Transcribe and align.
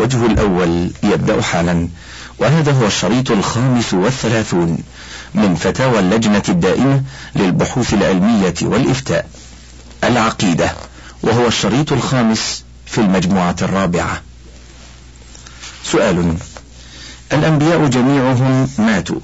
الوجه 0.00 0.26
الأول 0.26 0.90
يبدأ 1.02 1.42
حالا 1.42 1.88
وهذا 2.38 2.72
هو 2.72 2.86
الشريط 2.86 3.30
الخامس 3.30 3.94
والثلاثون 3.94 4.78
من 5.34 5.54
فتاوى 5.54 5.98
اللجنة 5.98 6.42
الدائمة 6.48 7.02
للبحوث 7.36 7.94
العلمية 7.94 8.54
والإفتاء 8.62 9.28
العقيدة 10.04 10.72
وهو 11.22 11.46
الشريط 11.46 11.92
الخامس 11.92 12.64
في 12.86 12.98
المجموعة 12.98 13.56
الرابعة. 13.62 14.22
سؤال 15.84 16.34
الأنبياء 17.32 17.86
جميعهم 17.86 18.68
ماتوا 18.78 19.20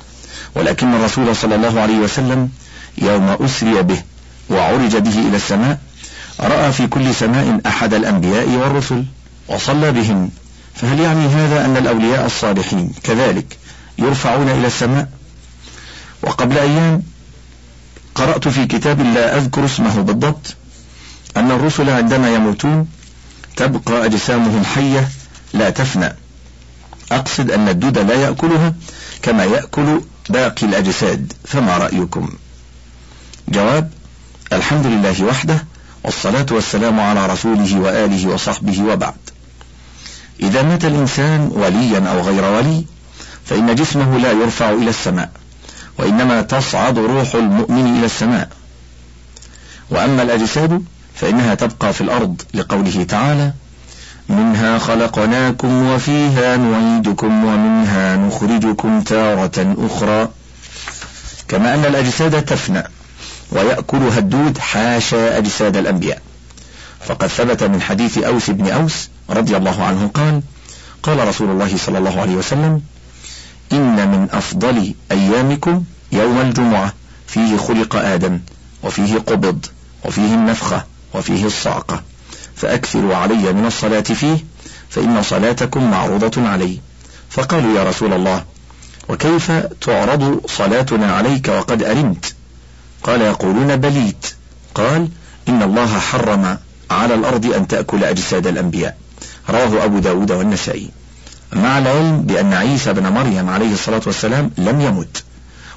ولكن 0.55 0.95
الرسول 0.95 1.37
صلى 1.37 1.55
الله 1.55 1.81
عليه 1.81 1.99
وسلم 1.99 2.49
يوم 2.99 3.37
أسري 3.41 3.83
به 3.83 4.03
وعرج 4.51 4.97
به 4.97 5.19
إلى 5.29 5.37
السماء 5.37 5.79
رأى 6.41 6.73
في 6.73 6.87
كل 6.87 7.15
سماء 7.15 7.61
أحد 7.67 7.95
الأنبياء 7.95 8.49
والرسل 8.49 9.05
وصلى 9.49 9.93
بهم 9.93 10.31
فهل 10.77 11.01
يعني 11.01 11.27
هذا 11.27 11.65
أن 11.65 11.77
الأولياء 11.77 12.27
الصالحين 12.27 12.93
كذلك 13.03 13.59
يرفعون 13.99 14.49
إلى 14.49 14.67
السماء؟ 14.67 15.09
وقبل 16.23 16.59
أيام 16.59 17.03
قرأت 18.15 18.49
في 18.49 18.67
كتاب 18.67 19.01
لا 19.01 19.37
أذكر 19.37 19.65
اسمه 19.65 20.01
بالضبط 20.01 20.55
أن 21.37 21.51
الرسل 21.51 21.91
عندما 21.91 22.35
يموتون 22.35 22.89
تبقى 23.57 24.05
أجسامهم 24.05 24.65
حية 24.65 25.09
لا 25.53 25.71
تفنى. 25.71 26.17
أقصد 27.13 27.51
أن 27.51 27.69
الدود 27.69 27.99
لا 27.99 28.15
يأكلها 28.15 28.75
كما 29.23 29.45
يأكل 29.45 30.01
باقي 30.29 30.67
الأجساد 30.67 31.33
فما 31.45 31.79
رأيكم؟ 31.79 32.29
جواب 33.49 33.91
الحمد 34.53 34.87
لله 34.87 35.25
وحده 35.25 35.65
والصلاة 36.05 36.47
والسلام 36.51 37.01
على 37.01 37.27
رسوله 37.27 37.81
وآله 37.81 38.29
وصحبه 38.29 38.83
وبعد. 38.83 39.15
إذا 40.41 40.63
مات 40.63 40.85
الإنسان 40.85 41.51
وليا 41.55 41.99
أو 41.99 42.21
غير 42.21 42.45
ولي 42.45 42.85
فإن 43.45 43.75
جسمه 43.75 44.19
لا 44.19 44.33
يرفع 44.33 44.71
إلى 44.71 44.91
السماء 44.91 45.31
وإنما 45.99 46.43
تصعد 46.43 46.99
روح 46.99 47.35
المؤمن 47.35 47.97
إلى 47.99 48.07
السماء. 48.07 48.49
وأما 49.91 50.23
الأجساد 50.23 50.85
فإنها 51.15 51.55
تبقى 51.55 51.93
في 51.93 52.01
الأرض 52.01 52.43
لقوله 52.55 53.03
تعالى 53.09 53.53
منها 54.29 54.79
خلقناكم 54.79 55.87
وفيها 55.87 56.57
نعيدكم 56.57 57.45
ومنها 57.45 58.17
نخرجكم 58.17 59.01
تارة 59.01 59.77
أخرى. 59.79 60.29
كما 61.49 61.75
أن 61.75 61.85
الأجساد 61.85 62.45
تفنى 62.45 62.83
ويأكلها 63.53 64.19
الدود 64.19 64.59
حاشا 64.59 65.39
أجساد 65.39 65.77
الأنبياء. 65.77 66.23
فقد 67.07 67.27
ثبت 67.27 67.63
من 67.63 67.83
حديث 67.83 68.19
أوس 68.19 68.51
بن 68.51 68.69
أوس 68.69 69.09
رضي 69.31 69.57
الله 69.57 69.85
عنه 69.85 70.11
قال 70.15 70.43
قال 71.03 71.29
رسول 71.29 71.51
الله 71.51 71.77
صلى 71.77 71.99
الله 71.99 72.21
عليه 72.21 72.35
وسلم 72.35 72.83
إن 73.73 74.09
من 74.09 74.29
أفضل 74.33 74.95
أيامكم 75.13 75.85
يوم 76.13 76.41
الجمعة 76.41 76.93
فيه 77.27 77.57
خلق 77.57 77.97
آدم 77.97 78.41
وفيه 78.83 79.19
قبض 79.19 79.67
وفيه 80.05 80.35
النفخة 80.35 80.85
وفيه 81.15 81.47
الصعقة 81.47 82.03
فأكثروا 82.57 83.17
علي 83.17 83.53
من 83.53 83.67
الصلاة 83.67 84.01
فيه 84.01 84.45
فإن 84.89 85.23
صلاتكم 85.23 85.91
معروضة 85.91 86.49
علي. 86.49 86.81
فقالوا 87.31 87.79
يا 87.79 87.85
رسول 87.85 88.13
الله 88.13 88.45
وكيف 89.09 89.53
تعرض 89.81 90.41
صلاتنا 90.47 91.13
عليك 91.13 91.49
وقد 91.49 91.83
أرمت 91.83 92.35
قال 93.03 93.21
يقولون 93.21 93.77
بليت. 93.77 94.27
قال 94.75 95.09
إن 95.49 95.63
الله 95.63 95.99
حرم 95.99 96.59
على 96.91 97.15
الأرض 97.15 97.47
أن 97.55 97.67
تأكل 97.67 98.05
أجساد 98.05 98.47
الأنبياء. 98.47 98.97
رواه 99.51 99.85
أبو 99.85 99.99
داود 99.99 100.31
والنسائي. 100.31 100.91
مع 101.53 101.79
العلم 101.79 102.23
بأن 102.23 102.55
عيسى 102.55 102.93
بن 102.93 103.09
مريم 103.09 103.51
عليه 103.51 103.73
الصلاة 103.73 104.01
والسلام 104.07 104.51
لم 104.59 104.81
يمت 104.81 105.25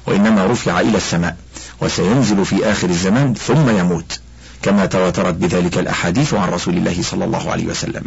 وإنما 0.06 0.46
رفع 0.46 0.80
إلى 0.80 0.96
السماء 0.96 1.36
وسينزل 1.80 2.44
في 2.44 2.72
آخر 2.72 2.90
الزمان 2.90 3.34
ثم 3.34 3.78
يموت 3.78 4.20
كما 4.62 4.86
تواترت 4.86 5.34
بذلك 5.34 5.78
الأحاديث 5.78 6.34
عن 6.34 6.48
رسول 6.48 6.76
الله 6.76 7.02
صلى 7.02 7.24
الله 7.24 7.50
عليه 7.50 7.66
وسلم. 7.66 8.04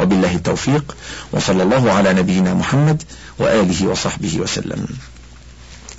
وبالله 0.00 0.34
التوفيق 0.34 0.96
وصلى 1.32 1.62
الله 1.62 1.92
على 1.92 2.12
نبينا 2.12 2.54
محمد 2.54 3.02
وآله 3.38 3.86
وصحبه 3.86 4.40
وسلم. 4.40 4.86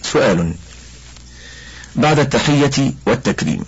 سؤال 0.03 0.53
بعد 1.95 2.19
التحية 2.19 2.93
والتكريم 3.05 3.65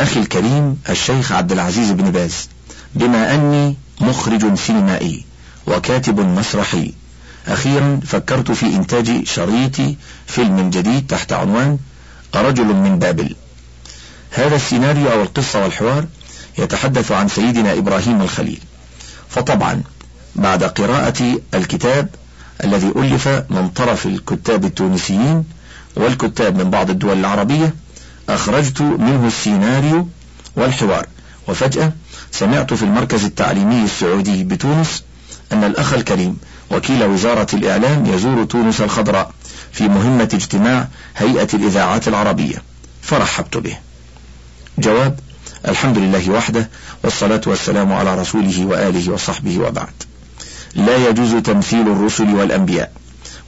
أخي 0.00 0.20
الكريم 0.20 0.78
الشيخ 0.90 1.32
عبد 1.32 1.52
العزيز 1.52 1.90
بن 1.90 2.10
باز 2.10 2.48
بما 2.94 3.34
أني 3.34 3.76
مخرج 4.00 4.54
سينمائي 4.54 5.24
وكاتب 5.66 6.20
مسرحي. 6.20 6.92
أخيرا 7.46 8.00
فكرت 8.06 8.50
في 8.52 8.66
إنتاج 8.66 9.26
شريط 9.26 9.76
فيلم 10.26 10.70
جديد 10.70 11.06
تحت 11.06 11.32
عنوان 11.32 11.78
رجل 12.34 12.64
من 12.64 12.98
بابل. 12.98 13.36
هذا 14.30 14.56
السيناريو 14.56 15.12
أو 15.12 15.22
القصة 15.22 15.62
والحوار 15.62 16.04
يتحدث 16.58 17.12
عن 17.12 17.28
سيدنا 17.28 17.72
إبراهيم 17.72 18.22
الخليل. 18.22 18.60
فطبعا 19.28 19.82
بعد 20.36 20.64
قراءة 20.64 21.40
الكتاب 21.54 22.08
الذي 22.64 22.92
ألف 22.96 23.28
من 23.28 23.68
طرف 23.68 24.06
الكتاب 24.06 24.64
التونسيين 24.64 25.44
والكتاب 25.96 26.56
من 26.56 26.70
بعض 26.70 26.90
الدول 26.90 27.18
العربية 27.18 27.74
أخرجت 28.28 28.82
منه 28.82 29.26
السيناريو 29.26 30.08
والحوار. 30.56 31.06
وفجأة 31.48 31.92
سمعت 32.30 32.74
في 32.74 32.82
المركز 32.82 33.24
التعليمي 33.24 33.84
السعودي 33.84 34.44
بتونس 34.44 35.02
أن 35.52 35.64
الأخ 35.64 35.92
الكريم 35.94 36.38
وكيل 36.70 37.04
وزارة 37.04 37.46
الإعلام 37.54 38.06
يزور 38.06 38.44
تونس 38.44 38.80
الخضراء 38.80 39.30
في 39.72 39.88
مهمة 39.88 40.28
اجتماع 40.34 40.88
هيئة 41.16 41.48
الإذاعات 41.54 42.08
العربية. 42.08 42.62
فرحبت 43.02 43.56
به. 43.56 43.76
جواب 44.78 45.18
الحمد 45.68 45.98
لله 45.98 46.30
وحده 46.30 46.68
والصلاة 47.04 47.40
والسلام 47.46 47.92
على 47.92 48.18
رسوله 48.20 48.66
وآله 48.66 49.12
وصحبه 49.12 49.58
وبعد. 49.58 50.02
لا 50.74 51.08
يجوز 51.08 51.34
تمثيل 51.34 51.88
الرسل 51.88 52.34
والأنبياء 52.34 52.92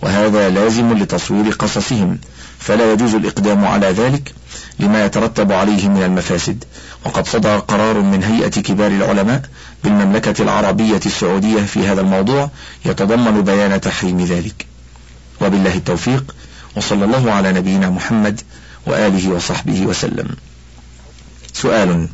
وهذا 0.03 0.51
لازم 0.51 0.93
لتصوير 0.99 1.53
قصصهم 1.53 2.19
فلا 2.59 2.93
يجوز 2.93 3.15
الإقدام 3.15 3.65
على 3.65 3.87
ذلك 3.87 4.35
لما 4.79 5.05
يترتب 5.05 5.53
عليه 5.53 5.89
من 5.89 6.03
المفاسد. 6.03 6.65
وقد 7.07 7.29
صدر 7.29 7.59
قرار 7.59 8.01
من 8.01 8.25
هيئة 8.25 8.49
كبار 8.49 8.91
العلماء 8.91 9.43
بالمملكة 9.85 10.43
العربية 10.43 11.01
السعودية 11.07 11.61
في 11.63 11.87
هذا 11.87 12.01
الموضوع 12.01 12.51
يتضمن 12.85 13.43
بيان 13.43 13.81
تحريم 13.81 14.25
ذلك. 14.25 14.67
وبالله 15.41 15.75
التوفيق 15.75 16.35
وصلى 16.77 17.05
الله 17.05 17.33
على 17.33 17.53
نبينا 17.53 17.91
محمد 17.91 18.41
وآله 18.87 19.29
وصحبه 19.29 19.87
وسلم. 19.87 20.29
سؤال 21.53 22.09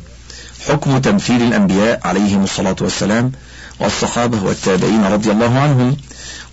حكم 0.67 0.97
تمثيل 0.97 1.41
الأنبياء 1.41 2.07
عليهم 2.07 2.43
الصلاة 2.43 2.75
والسلام 2.81 3.31
والصحابة 3.79 4.43
والتابعين 4.43 5.03
رضي 5.03 5.31
الله 5.31 5.59
عنهم 5.59 5.97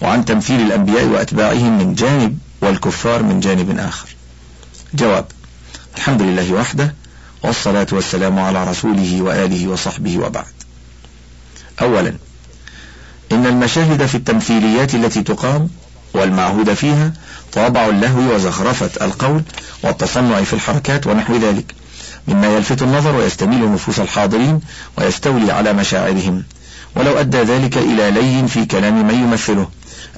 وعن 0.01 0.25
تمثيل 0.25 0.61
الأنبياء 0.61 1.05
وأتباعهم 1.05 1.79
من 1.79 1.95
جانب 1.95 2.39
والكفار 2.63 3.23
من 3.23 3.41
جانب 3.41 3.79
آخر. 3.79 4.09
جواب 4.95 5.25
الحمد 5.97 6.23
لله 6.23 6.53
وحده 6.53 6.95
والصلاة 7.43 7.87
والسلام 7.93 8.39
على 8.39 8.71
رسوله 8.71 9.23
وآله 9.23 9.69
وصحبه 9.69 10.19
وبعد. 10.19 10.45
أولا 11.81 12.15
إن 13.33 13.47
المشاهد 13.47 14.07
في 14.07 14.15
التمثيليات 14.15 14.95
التي 14.95 15.23
تقام 15.23 15.69
والمعهود 16.15 16.75
فيها 16.75 17.13
طابع 17.53 17.87
اللهو 17.87 18.35
وزخرفة 18.35 19.07
القول 19.07 19.43
والتصنع 19.83 20.43
في 20.43 20.53
الحركات 20.53 21.07
ونحو 21.07 21.37
ذلك 21.37 21.75
مما 22.29 22.47
يلفت 22.57 22.83
النظر 22.83 23.17
ويستميل 23.17 23.73
نفوس 23.73 24.01
الحاضرين 24.01 24.61
ويستولي 24.99 25.53
على 25.53 25.73
مشاعرهم. 25.73 26.45
ولو 26.97 27.21
أدى 27.21 27.43
ذلك 27.43 27.77
إلى 27.79 28.11
لي 28.11 28.49
في 28.49 28.65
كلام 28.65 29.07
من 29.07 29.15
يمثله 29.15 29.69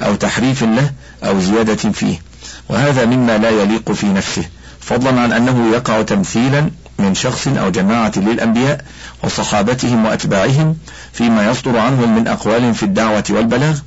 أو 0.02 0.14
تحريف 0.14 0.62
له 0.62 0.90
أو 1.24 1.40
زيادة 1.40 1.90
فيه. 1.90 2.22
وهذا 2.68 3.04
مما 3.04 3.38
لا 3.38 3.50
يليق 3.50 3.92
في 3.92 4.06
نفسه 4.06 4.48
فضلا 4.80 5.20
عن 5.20 5.32
أنه 5.32 5.72
يقع 5.72 6.02
تمثيلا 6.02 6.70
من 7.02 7.14
شخص 7.14 7.48
أو 7.48 7.70
جماعة 7.70 8.12
للأنبياء 8.16 8.84
وصحابتهم 9.24 10.06
وأتباعهم 10.06 10.76
فيما 11.12 11.50
يصدر 11.50 11.78
عنهم 11.78 12.18
من 12.18 12.28
أقوال 12.28 12.74
في 12.74 12.82
الدعوة 12.82 13.24
والبلاغ 13.30 13.78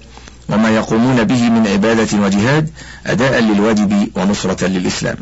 وما 0.49 0.69
يقومون 0.69 1.23
به 1.23 1.49
من 1.49 1.67
عبادة 1.67 2.17
وجهاد 2.17 2.69
أداء 3.05 3.39
للواجب 3.39 4.07
ونصرة 4.15 4.65
للإسلام. 4.65 5.17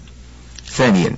ثانيا 0.72 1.16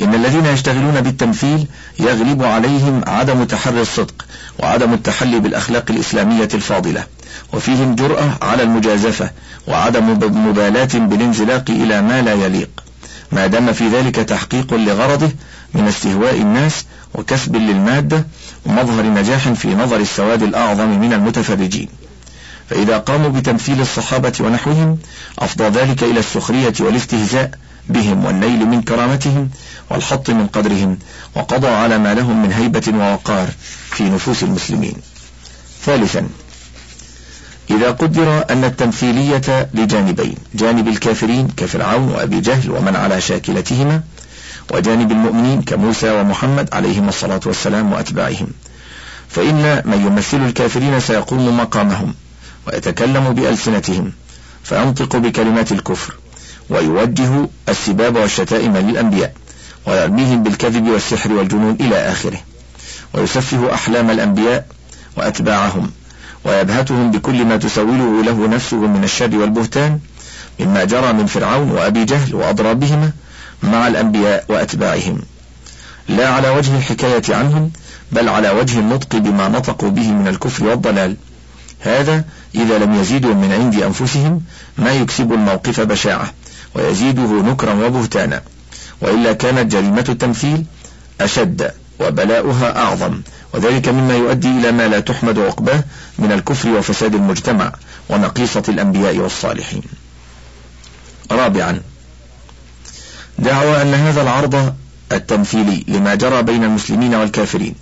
إن 0.00 0.14
الذين 0.14 0.46
يشتغلون 0.46 1.00
بالتمثيل 1.00 1.66
يغلب 1.98 2.44
عليهم 2.44 3.02
عدم 3.06 3.44
تحري 3.44 3.80
الصدق 3.80 4.26
وعدم 4.58 4.92
التحلي 4.92 5.40
بالأخلاق 5.40 5.84
الإسلامية 5.90 6.48
الفاضلة 6.54 7.04
وفيهم 7.52 7.94
جرأة 7.94 8.30
على 8.42 8.62
المجازفة 8.62 9.30
وعدم 9.68 10.18
مبالاة 10.48 10.88
بالانزلاق 10.94 11.64
إلى 11.70 12.02
ما 12.02 12.22
لا 12.22 12.32
يليق 12.32 12.85
ما 13.32 13.46
دام 13.46 13.72
في 13.72 13.88
ذلك 13.88 14.14
تحقيق 14.14 14.74
لغرضه 14.74 15.30
من 15.74 15.86
استهواء 15.88 16.34
الناس 16.34 16.84
وكسب 17.14 17.56
للمادة 17.56 18.26
ومظهر 18.66 19.04
نجاح 19.06 19.48
في 19.48 19.74
نظر 19.74 19.96
السواد 19.96 20.42
الأعظم 20.42 20.88
من 21.00 21.12
المتفرجين. 21.12 21.88
فإذا 22.70 22.98
قاموا 22.98 23.28
بتمثيل 23.28 23.80
الصحابة 23.80 24.32
ونحوهم 24.40 24.98
أفضى 25.38 25.64
ذلك 25.64 26.02
إلى 26.02 26.20
السخرية 26.20 26.74
والاستهزاء 26.80 27.50
بهم 27.88 28.24
والنيل 28.24 28.66
من 28.66 28.82
كرامتهم 28.82 29.50
والحط 29.90 30.30
من 30.30 30.46
قدرهم 30.46 30.98
وقضى 31.34 31.68
على 31.68 31.98
ما 31.98 32.14
لهم 32.14 32.42
من 32.42 32.52
هيبة 32.52 32.92
ووقار 32.94 33.48
في 33.90 34.04
نفوس 34.04 34.42
المسلمين. 34.42 34.94
ثالثا 35.84 36.28
إذا 37.70 37.90
قدر 37.90 38.44
أن 38.50 38.64
التمثيلية 38.64 39.68
لجانبين 39.74 40.34
جانب 40.54 40.88
الكافرين 40.88 41.48
كفرعون 41.56 42.08
وأبي 42.08 42.40
جهل 42.40 42.70
ومن 42.70 42.96
على 42.96 43.20
شاكلتهما 43.20 44.02
وجانب 44.70 45.12
المؤمنين 45.12 45.62
كموسى 45.62 46.10
ومحمد 46.10 46.74
عليهم 46.74 47.08
الصلاة 47.08 47.40
والسلام 47.46 47.92
وأتباعهم. 47.92 48.46
فإن 49.28 49.82
من 49.84 50.06
يمثل 50.06 50.46
الكافرين 50.46 51.00
سيقوم 51.00 51.56
مقامهم 51.58 52.14
ويتكلم 52.66 53.32
بألسنتهم 53.32 54.12
فينطق 54.64 55.16
بكلمات 55.16 55.72
الكفر 55.72 56.14
ويوجه 56.70 57.48
السباب 57.68 58.16
والشتائم 58.16 58.76
للأنبياء 58.76 59.32
ويرميهم 59.86 60.42
بالكذب 60.42 60.88
والسحر 60.88 61.32
والجنون 61.32 61.76
إلى 61.80 61.96
آخره 61.96 62.40
ويسفه 63.14 63.74
أحلام 63.74 64.10
الأنبياء 64.10 64.66
وأتباعهم. 65.16 65.90
ويبهتهم 66.46 67.10
بكل 67.10 67.44
ما 67.44 67.56
تسوله 67.56 68.22
له 68.22 68.48
نفسه 68.48 68.76
من 68.76 69.04
الشر 69.04 69.36
والبهتان 69.36 69.98
مما 70.60 70.84
جرى 70.84 71.12
من 71.12 71.26
فرعون 71.26 71.70
وأبي 71.70 72.04
جهل 72.04 72.34
وأضرابهما 72.34 73.10
مع 73.62 73.86
الأنبياء 73.86 74.44
وأتباعهم. 74.48 75.18
لا 76.08 76.28
على 76.28 76.48
وجه 76.48 76.76
الحكاية 76.76 77.22
عنهم 77.36 77.70
بل 78.12 78.28
على 78.28 78.50
وجه 78.50 78.78
النطق 78.78 79.16
بما 79.16 79.48
نطقوا 79.48 79.90
به 79.90 80.10
من 80.12 80.28
الكفر 80.28 80.64
والضلال. 80.64 81.16
هذا 81.80 82.24
إذا 82.54 82.78
لم 82.78 82.94
يزيدوا 82.94 83.34
من 83.34 83.52
عند 83.52 83.82
أنفسهم 83.82 84.42
ما 84.78 84.92
يكسب 84.92 85.32
الموقف 85.32 85.80
بشاعة 85.80 86.32
ويزيده 86.74 87.42
نكرا 87.42 87.72
وبهتانا. 87.72 88.42
وإلا 89.00 89.32
كانت 89.32 89.72
جريمة 89.72 90.04
التمثيل 90.08 90.64
أشد 91.20 91.70
وبلاؤها 92.00 92.78
أعظم 92.78 93.20
وذلك 93.54 93.88
مما 93.88 94.14
يؤدي 94.16 94.48
إلى 94.48 94.72
ما 94.72 94.88
لا 94.88 95.00
تحمد 95.00 95.38
عقباه 95.38 95.84
من 96.18 96.32
الكفر 96.32 96.68
وفساد 96.68 97.14
المجتمع 97.14 97.72
ونقيصة 98.08 98.62
الأنبياء 98.68 99.16
والصالحين. 99.16 99.82
رابعا 101.30 101.80
دعوى 103.38 103.82
أن 103.82 103.94
هذا 103.94 104.22
العرض 104.22 104.74
التمثيلي 105.12 105.84
لما 105.88 106.14
جرى 106.14 106.42
بين 106.42 106.64
المسلمين 106.64 107.14
والكافرين 107.14 107.74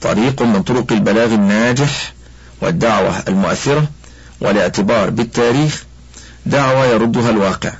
طريق 0.00 0.42
من 0.42 0.62
طرق 0.62 0.92
البلاغ 0.92 1.34
الناجح 1.34 2.12
والدعوة 2.60 3.18
المؤثرة 3.28 3.86
والاعتبار 4.40 5.10
بالتاريخ 5.10 5.84
دعوة 6.46 6.86
يردها 6.86 7.30
الواقع 7.30 7.72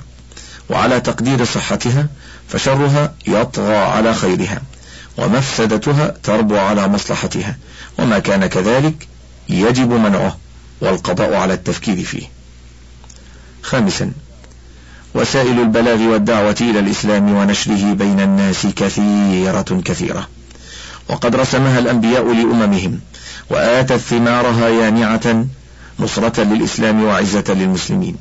وعلى 0.71 1.01
تقدير 1.01 1.45
صحتها 1.45 2.06
فشرها 2.49 3.15
يطغى 3.27 3.77
على 3.77 4.15
خيرها 4.15 4.62
ومفسدتها 5.17 6.15
تربو 6.23 6.56
على 6.59 6.89
مصلحتها 6.89 7.56
وما 7.99 8.19
كان 8.19 8.47
كذلك 8.47 9.09
يجب 9.49 9.91
منعه 9.91 10.38
والقضاء 10.81 11.35
على 11.35 11.55
التفكير 11.55 12.05
فيه. 12.05 12.29
خامسا 13.62 14.12
وسائل 15.14 15.61
البلاغ 15.61 16.02
والدعوة 16.02 16.56
إلى 16.61 16.79
الإسلام 16.79 17.32
ونشره 17.32 17.93
بين 17.93 18.20
الناس 18.20 18.67
كثيرة 18.67 19.82
كثيرة. 19.85 20.29
وقد 21.08 21.37
رسمها 21.37 21.79
الأنبياء 21.79 22.32
لأممهم 22.32 23.00
وآتت 23.50 23.96
ثمارها 23.96 24.69
يانعة 24.69 25.46
نصرة 26.00 26.41
للإسلام 26.41 27.05
وعزة 27.05 27.44
للمسلمين. 27.49 28.17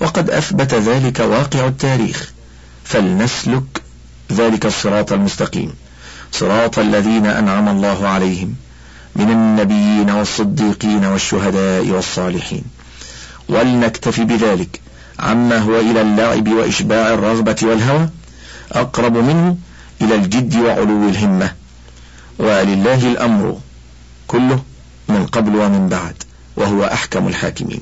وقد 0.00 0.30
أثبت 0.30 0.74
ذلك 0.74 1.20
واقع 1.20 1.66
التاريخ. 1.66 2.32
فلنسلك 2.84 3.82
ذلك 4.32 4.66
الصراط 4.66 5.12
المستقيم. 5.12 5.74
صراط 6.32 6.78
الذين 6.78 7.26
أنعم 7.26 7.68
الله 7.68 8.08
عليهم. 8.08 8.54
من 9.16 9.30
النبيين 9.30 10.10
والصديقين 10.10 11.04
والشهداء 11.04 11.86
والصالحين. 11.86 12.64
ولنكتف 13.48 14.20
بذلك 14.20 14.80
عما 15.18 15.58
هو 15.58 15.80
إلى 15.80 16.00
اللعب 16.00 16.48
وإشباع 16.48 17.14
الرغبة 17.14 17.56
والهوى 17.62 18.08
أقرب 18.72 19.16
منه 19.16 19.56
إلى 20.00 20.14
الجد 20.14 20.56
وعلو 20.56 21.08
الهمة. 21.08 21.52
ولله 22.38 23.06
الأمر 23.06 23.58
كله 24.26 24.62
من 25.08 25.26
قبل 25.26 25.56
ومن 25.56 25.88
بعد 25.88 26.14
وهو 26.56 26.84
أحكم 26.84 27.28
الحاكمين. 27.28 27.80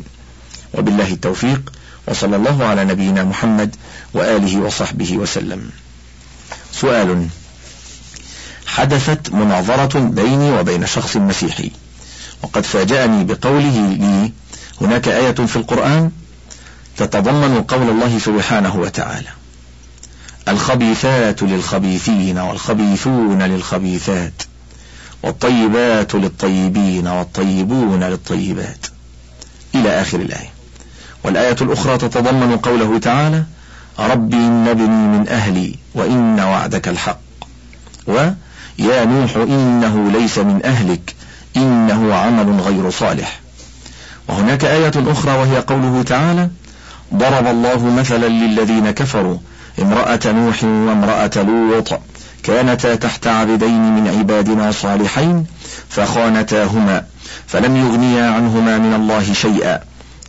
وبالله 0.75 1.13
التوفيق 1.13 1.73
وصلى 2.09 2.37
الله 2.37 2.65
على 2.65 2.85
نبينا 2.85 3.25
محمد 3.25 3.77
وآله 4.15 4.61
وصحبه 4.61 5.17
وسلم. 5.17 5.71
سؤال 6.73 7.29
حدثت 8.75 9.33
مناظرة 9.33 9.99
بيني 9.99 10.51
وبين 10.51 10.87
شخص 10.87 11.17
مسيحي. 11.17 11.71
وقد 12.43 12.65
فاجأني 12.65 13.25
بقوله 13.25 13.89
لي 13.89 14.33
هناك 14.81 15.09
آية 15.09 15.33
في 15.33 15.57
القرآن 15.57 16.11
تتضمن 16.97 17.63
قول 17.63 17.91
الله 17.91 18.19
سبحانه 18.19 18.77
وتعالى 18.77 19.29
الخبيثات 20.49 21.43
للخبيثين 21.43 22.39
والخبيثون 22.39 23.43
للخبيثات 23.43 24.43
والطيبات 25.23 26.15
للطيبين 26.15 27.07
والطيبون 27.07 28.05
للطيبات. 28.05 28.87
إلى 29.75 30.01
آخر 30.01 30.21
الآية. 30.21 30.51
والآية 31.25 31.57
الأخرى 31.61 31.99
تتضمن 31.99 32.57
قوله 32.57 32.99
تعالى 32.99 33.45
ربي 33.99 34.37
إن 34.37 34.69
ابني 34.69 35.19
من 35.19 35.29
أهلي 35.29 35.75
وإن 35.95 36.41
وعدك 36.41 36.89
الحق. 36.89 37.21
ويا 38.81 39.05
نوح 39.05 39.37
إنه 39.37 40.11
ليس 40.11 40.39
من 40.39 40.61
أهلك 40.65 41.15
إنه 41.57 42.15
عمل 42.15 42.61
غير 42.61 42.91
صالح. 42.91 43.41
وهناك 44.29 44.65
آية 44.65 44.93
أخرى 44.97 45.33
وهي 45.33 45.59
قوله 45.59 46.03
تعالى 46.03 46.49
ضرب 47.15 47.47
الله 47.47 47.85
مثلا 47.85 48.27
للذين 48.27 48.91
كفروا 48.91 49.37
امرأة 49.83 50.21
نوح 50.27 50.65
وامرأة 50.65 51.31
لوط 51.37 52.01
كانتا 52.43 52.95
تحت 52.95 53.27
عبدين 53.27 53.95
من 53.95 54.09
عبادنا 54.19 54.73
صالحين 54.73 55.47
فخانتاهما 55.89 57.05
فلم 57.47 57.77
يغنيا 57.77 58.31
عنهما 58.31 58.79
من 58.79 58.95
الله 58.95 59.33
شيئا 59.33 59.81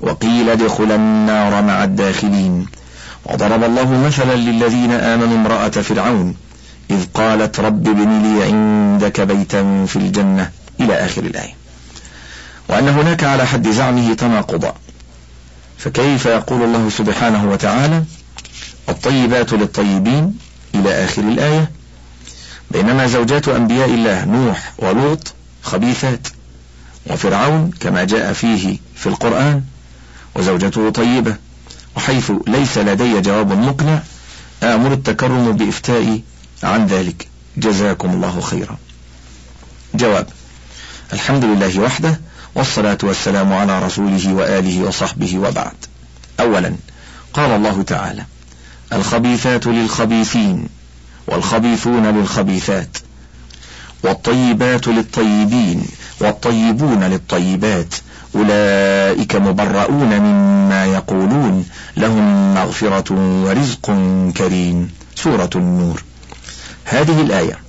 وقيل 0.02 0.50
ادخلا 0.50 0.96
النار 0.96 1.62
مع 1.62 1.84
الداخلين. 1.84 2.66
وضرب 3.26 3.64
الله 3.64 4.04
مثلا 4.06 4.36
للذين 4.36 4.92
آمنوا 4.92 5.38
امرأة 5.38 5.70
فرعون 5.70 6.36
إذ 6.92 7.06
قالت 7.14 7.60
رب 7.60 7.88
ابن 7.88 8.22
لي 8.22 8.44
عندك 8.44 9.22
بيتا 9.22 9.86
في 9.86 9.96
الجنة 9.96 10.52
إلى 10.80 10.94
آخر 11.06 11.24
الآية. 11.24 11.56
وأن 12.70 12.90
هناك 12.90 13.24
على 13.24 13.48
حد 13.48 13.68
زعمه 13.70 14.14
تناقضا 14.14 14.74
فكيف 15.78 16.26
يقول 16.26 16.64
الله 16.64 16.90
سبحانه 16.90 17.52
وتعالى 17.52 18.04
الطيبات 18.90 19.54
للطيبين 19.54 20.38
إلى 20.76 21.06
آخر 21.06 21.22
الآية؟ 21.22 21.72
بينما 22.72 23.08
زوجات 23.08 23.48
أنبياء 23.48 23.90
الله 23.90 24.26
نوح 24.26 24.74
ولوط 24.78 25.34
خبيثات 25.64 26.28
وفرعون 27.08 27.72
كما 27.80 28.04
جاء 28.04 28.34
فيه 28.34 28.78
في 28.96 29.08
القرآن 29.08 29.64
وزوجته 30.36 30.90
طيبة 30.90 31.36
وحيث 31.96 32.32
ليس 32.48 32.78
لدي 32.78 33.22
جواب 33.22 33.52
مقنع 33.52 34.00
آمر 34.64 34.94
التكرم 34.94 35.52
بإفتائي 35.52 36.24
عن 36.64 36.88
ذلك 36.88 37.28
جزاكم 37.58 38.10
الله 38.10 38.42
خيرا. 38.42 38.78
جواب 39.96 40.28
الحمد 41.14 41.44
لله 41.46 41.80
وحده 41.80 42.20
والصلاة 42.56 42.98
والسلام 43.04 43.54
على 43.54 43.86
رسوله 43.86 44.34
وآله 44.34 44.84
وصحبه 44.84 45.40
وبعد. 45.40 45.76
أولا 46.40 46.76
قال 47.34 47.52
الله 47.52 47.84
تعالى 47.84 48.26
الخبيثات 48.94 49.68
للخبيثين 49.68 50.68
والخبيثون 51.28 52.06
للخبيثات 52.06 52.98
والطيبات 54.04 54.88
للطيبين 54.88 55.86
والطيبون 56.20 57.04
للطيبات 57.04 57.96
أولئك 58.36 59.36
مبرؤون 59.36 60.20
مما 60.20 60.86
يقولون 60.86 61.66
لهم 61.98 62.54
مغفرة 62.54 63.14
ورزق 63.46 63.86
كريم. 64.38 64.92
سورة 65.16 65.50
النور. 65.56 66.04
هذه 66.92 67.22
الآية. 67.22 67.60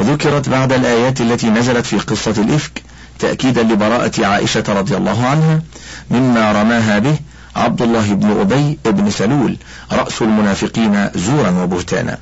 ذكرت 0.00 0.48
بعد 0.48 0.72
الآيات 0.72 1.20
التي 1.20 1.50
نزلت 1.50 1.86
في 1.86 1.98
قصة 1.98 2.34
الإفك 2.38 2.82
تأكيدا 3.18 3.62
لبراءة 3.62 4.26
عائشة 4.26 4.64
رضي 4.68 4.96
الله 4.96 5.26
عنها 5.26 5.62
مما 6.10 6.52
رماها 6.52 6.98
به 6.98 7.16
عبد 7.56 7.82
الله 7.82 8.14
بن 8.14 8.40
أبي 8.40 8.78
بن 8.84 9.10
سلول 9.10 9.56
رأس 9.92 10.22
المنافقين 10.22 11.10
زورا 11.14 11.50
وبهتانا 11.50 12.18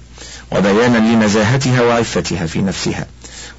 وبيانا 0.53 0.99
لنزاهتها 0.99 1.83
وعفتها 1.83 2.47
في 2.47 2.63
نفسها 2.63 3.07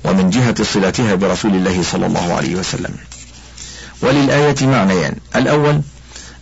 ومن 0.04 0.30
جهة 0.30 0.64
صلتها 0.64 1.16
برسول 1.16 1.52
الله 1.56 1.84
صلى 1.84 2.06
الله 2.06 2.34
عليه 2.34 2.56
وسلم. 2.56 2.96
وللآية 4.02 4.56
معنيان. 4.68 5.16
الأول 5.36 5.82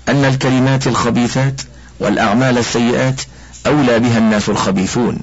أن 0.09 0.25
الكلمات 0.25 0.87
الخبيثات 0.87 1.61
والأعمال 1.99 2.57
السيئات 2.57 3.21
أولى 3.67 3.99
بها 3.99 4.17
الناس 4.17 4.49
الخبيثون 4.49 5.19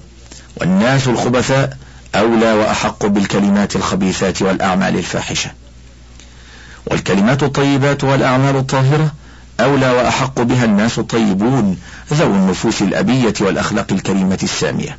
والناس 0.57 1.09
الخبثاء 1.09 1.77
أولى 2.15 2.53
وأحق 2.53 3.07
بالكلمات 3.07 3.77
الخبيثات 3.77 4.43
والأعمال 4.43 4.99
الفاحشة. 4.99 5.51
والكلمات 6.87 7.43
الطيبات 7.43 8.05
والأعمال 8.05 8.57
الطاهرة 8.57 9.13
أولى 9.61 9.91
وأحق 9.91 10.41
بها 10.41 10.65
الناس 10.65 10.99
الطيبون 10.99 11.79
ذو 12.13 12.27
النفوس 12.35 12.83
الأبية 12.83 13.35
والأخلاق 13.41 13.87
الكريمة 13.93 14.39
السامية. 14.43 14.99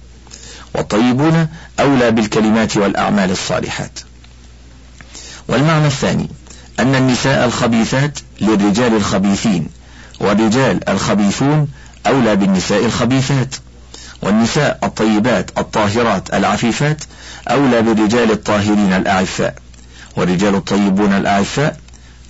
والطيبون 0.75 1.48
أولى 1.79 2.12
بالكلمات 2.12 2.77
والأعمال 2.77 3.31
الصالحات. 3.31 4.00
والمعنى 5.48 5.88
الثاني 5.88 6.29
أن 6.79 6.95
النساء 6.95 7.45
الخبيثات 7.45 8.19
للرجال 8.41 8.95
الخبيثين 8.95 9.67
والرجال 10.19 10.89
الخبيثون 10.89 11.67
أولى 12.07 12.36
بالنساء 12.36 12.86
الخبيثات. 12.86 13.55
والنساء 14.23 14.79
الطيبات 14.83 15.51
الطاهرات 15.57 16.33
العفيفات 16.33 17.03
أولى 17.47 17.81
بالرجال 17.81 18.31
الطاهرين 18.31 18.93
الأعفاء. 18.93 19.55
والرجال 20.17 20.55
الطيبون 20.55 21.13
الأعفاء 21.13 21.77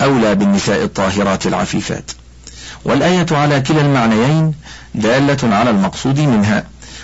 أولى 0.02 0.36
بالنساء 0.36 0.84
الطاهرات 0.84 1.48
العفيفات. 1.48 2.12
والآية 2.86 3.26
على 3.32 3.62
كلا 3.62 3.82
المعنيين 3.82 4.54
دالة 4.96 5.56
على 5.56 5.70
المقصود 5.70 6.20
منها 6.20 6.64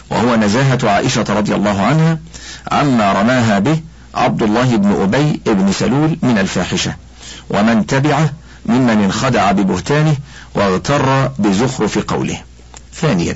وهو 0.09 0.35
نزاهة 0.35 0.79
عائشة 0.83 1.25
رضي 1.29 1.55
الله 1.55 1.81
عنها 1.81 2.19
عما 2.71 3.13
رماها 3.13 3.59
به 3.59 3.79
عبد 4.15 4.43
الله 4.43 4.75
بن 4.77 5.01
أبي 5.01 5.41
بن 5.45 5.71
سلول 5.71 6.17
من 6.21 6.37
الفاحشة. 6.37 6.95
ومن 7.49 7.85
تبعه 7.85 8.29
ممن 8.65 9.03
انخدع 9.03 9.51
ببهتانه 9.51 10.15
واغتر 10.55 11.27
بزخرف 11.27 11.99
قوله. 11.99 12.41
ثانيا. 12.93 13.35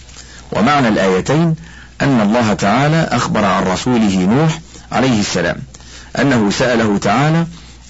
ومعنى 0.51 0.87
الآيتين 0.87 1.55
أن 2.01 2.21
الله 2.21 2.53
تعالى 2.53 3.07
أخبر 3.11 3.45
عن 3.45 3.63
رسوله 3.63 4.27
نوح 4.29 4.59
عليه 4.91 5.19
السلام 5.19 5.57
أنه 6.19 6.49
سأله 6.51 6.97
تعالى 6.97 7.45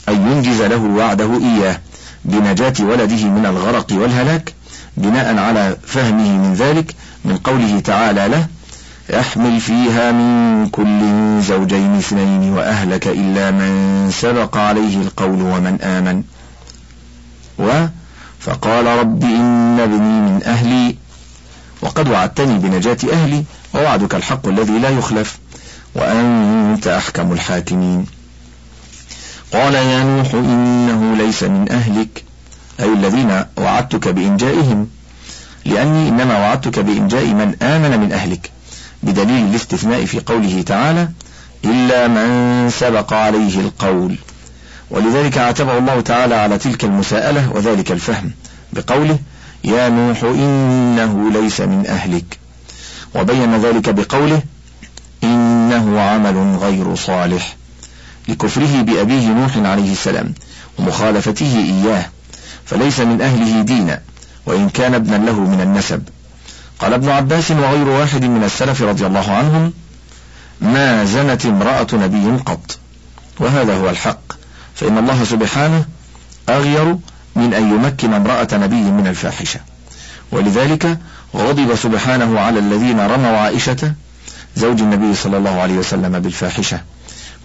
أن 0.10 0.32
ينجز 0.32 0.62
له 0.62 0.84
وعده 0.84 1.38
إياه 1.38 1.80
بنجاة 2.26 2.74
ولده 2.80 3.26
من 3.26 3.46
الغرق 3.46 3.88
والهلاك 3.92 4.54
بناء 4.98 5.38
على 5.38 5.78
فهمه 5.88 6.38
من 6.38 6.54
ذلك 6.54 6.96
من 7.26 7.38
قوله 7.38 7.80
تعالى 7.80 8.28
له 8.28 8.48
أحمل 9.20 9.60
فيها 9.60 10.12
من 10.12 10.70
كل 10.70 11.02
زوجين 11.42 11.98
اثنين 11.98 12.54
وأهلك 12.54 13.08
إلا 13.08 13.52
من 13.52 14.10
سبق 14.14 14.58
عليه 14.58 15.02
القول 15.02 15.42
ومن 15.42 15.82
آمن. 15.82 16.24
و 17.60 17.88
فقال 18.40 18.86
رب 18.86 19.24
إن 19.24 19.80
ابني 19.80 20.22
من 20.22 20.42
أهلي 20.46 20.96
وقد 21.82 22.10
وعدتني 22.10 22.60
بنجاة 22.60 22.98
أهلي 23.14 23.44
ووعدك 23.74 24.16
الحق 24.16 24.48
الذي 24.48 24.80
لا 24.80 24.90
يخلف 24.90 25.40
وأنت 25.96 26.88
أحكم 26.88 27.32
الحاكمين. 27.32 28.06
قال 29.54 29.74
يا 29.74 30.04
نوح 30.04 30.34
إنه 30.34 31.16
ليس 31.16 31.44
من 31.44 31.72
أهلك 31.72 32.24
أي 32.80 32.94
الذين 32.94 33.44
وعدتك 33.58 34.08
بإنجائهم 34.08 34.88
لأني 35.66 36.10
إنما 36.10 36.40
وعدتك 36.40 36.80
بإنجاء 36.80 37.26
من 37.26 37.56
آمن 37.62 38.00
من 38.00 38.12
أهلك 38.12 38.52
بدليل 39.04 39.50
الاستثناء 39.50 40.06
في 40.06 40.20
قوله 40.20 40.62
تعالى 40.62 41.10
إلا 41.66 42.08
من 42.08 42.70
سبق 42.70 43.14
عليه 43.14 43.60
القول. 43.60 44.16
ولذلك 44.92 45.38
عاتبه 45.38 45.78
الله 45.78 46.02
تعالى 46.02 46.36
على 46.36 46.58
تلك 46.58 46.84
المساءلة 46.84 47.52
وذلك 47.52 47.92
الفهم 47.92 48.32
بقوله 48.74 49.20
يا 49.64 49.90
نوح 49.90 50.24
إنه 50.24 51.32
ليس 51.32 51.62
من 51.62 51.88
أهلك. 51.88 52.40
وبين 53.16 53.56
ذلك 53.58 53.90
بقوله 53.90 54.42
إنه 55.24 56.02
عمل 56.02 56.58
غير 56.62 56.96
صالح 56.96 57.56
لكفره 58.28 58.82
بأبيه 58.82 59.28
نوح 59.28 59.58
عليه 59.58 59.92
السلام 59.92 60.34
ومخالفته 60.80 61.58
إياه 61.58 62.06
فليس 62.66 63.00
من 63.00 63.22
أهله 63.22 63.62
دينا 63.62 64.02
وإن 64.46 64.70
كان 64.70 64.94
ابنا 64.94 65.16
له 65.16 65.40
من 65.40 65.62
النسب. 65.62 66.04
قال 66.80 66.94
ابن 66.94 67.10
عباس 67.10 67.52
وغير 67.52 67.88
واحد 67.88 68.26
من 68.26 68.44
السلف 68.44 68.82
رضي 68.82 69.06
الله 69.06 69.32
عنهم 69.32 69.74
ما 70.62 71.06
زنت 71.06 71.46
امرأة 71.46 71.88
نبي 71.94 72.38
قط. 72.46 72.78
وهذا 73.40 73.76
هو 73.76 73.90
الحق 73.90 74.34
فإن 74.76 74.98
الله 74.98 75.24
سبحانه 75.24 75.86
أغير 76.50 76.98
من 77.36 77.54
أن 77.54 77.72
يمكن 77.72 78.14
امرأة 78.14 78.48
نبي 78.54 78.84
من 78.84 79.08
الفاحشة. 79.08 79.60
ولذلك 80.32 80.98
غضب 81.36 81.76
سبحانه 81.76 82.40
على 82.40 82.60
الذين 82.60 83.00
رموا 83.00 83.38
عائشة 83.38 83.94
زوج 84.56 84.82
النبي 84.82 85.16
صلى 85.16 85.38
الله 85.38 85.62
عليه 85.62 85.74
وسلم 85.74 86.20
بالفاحشة 86.20 86.82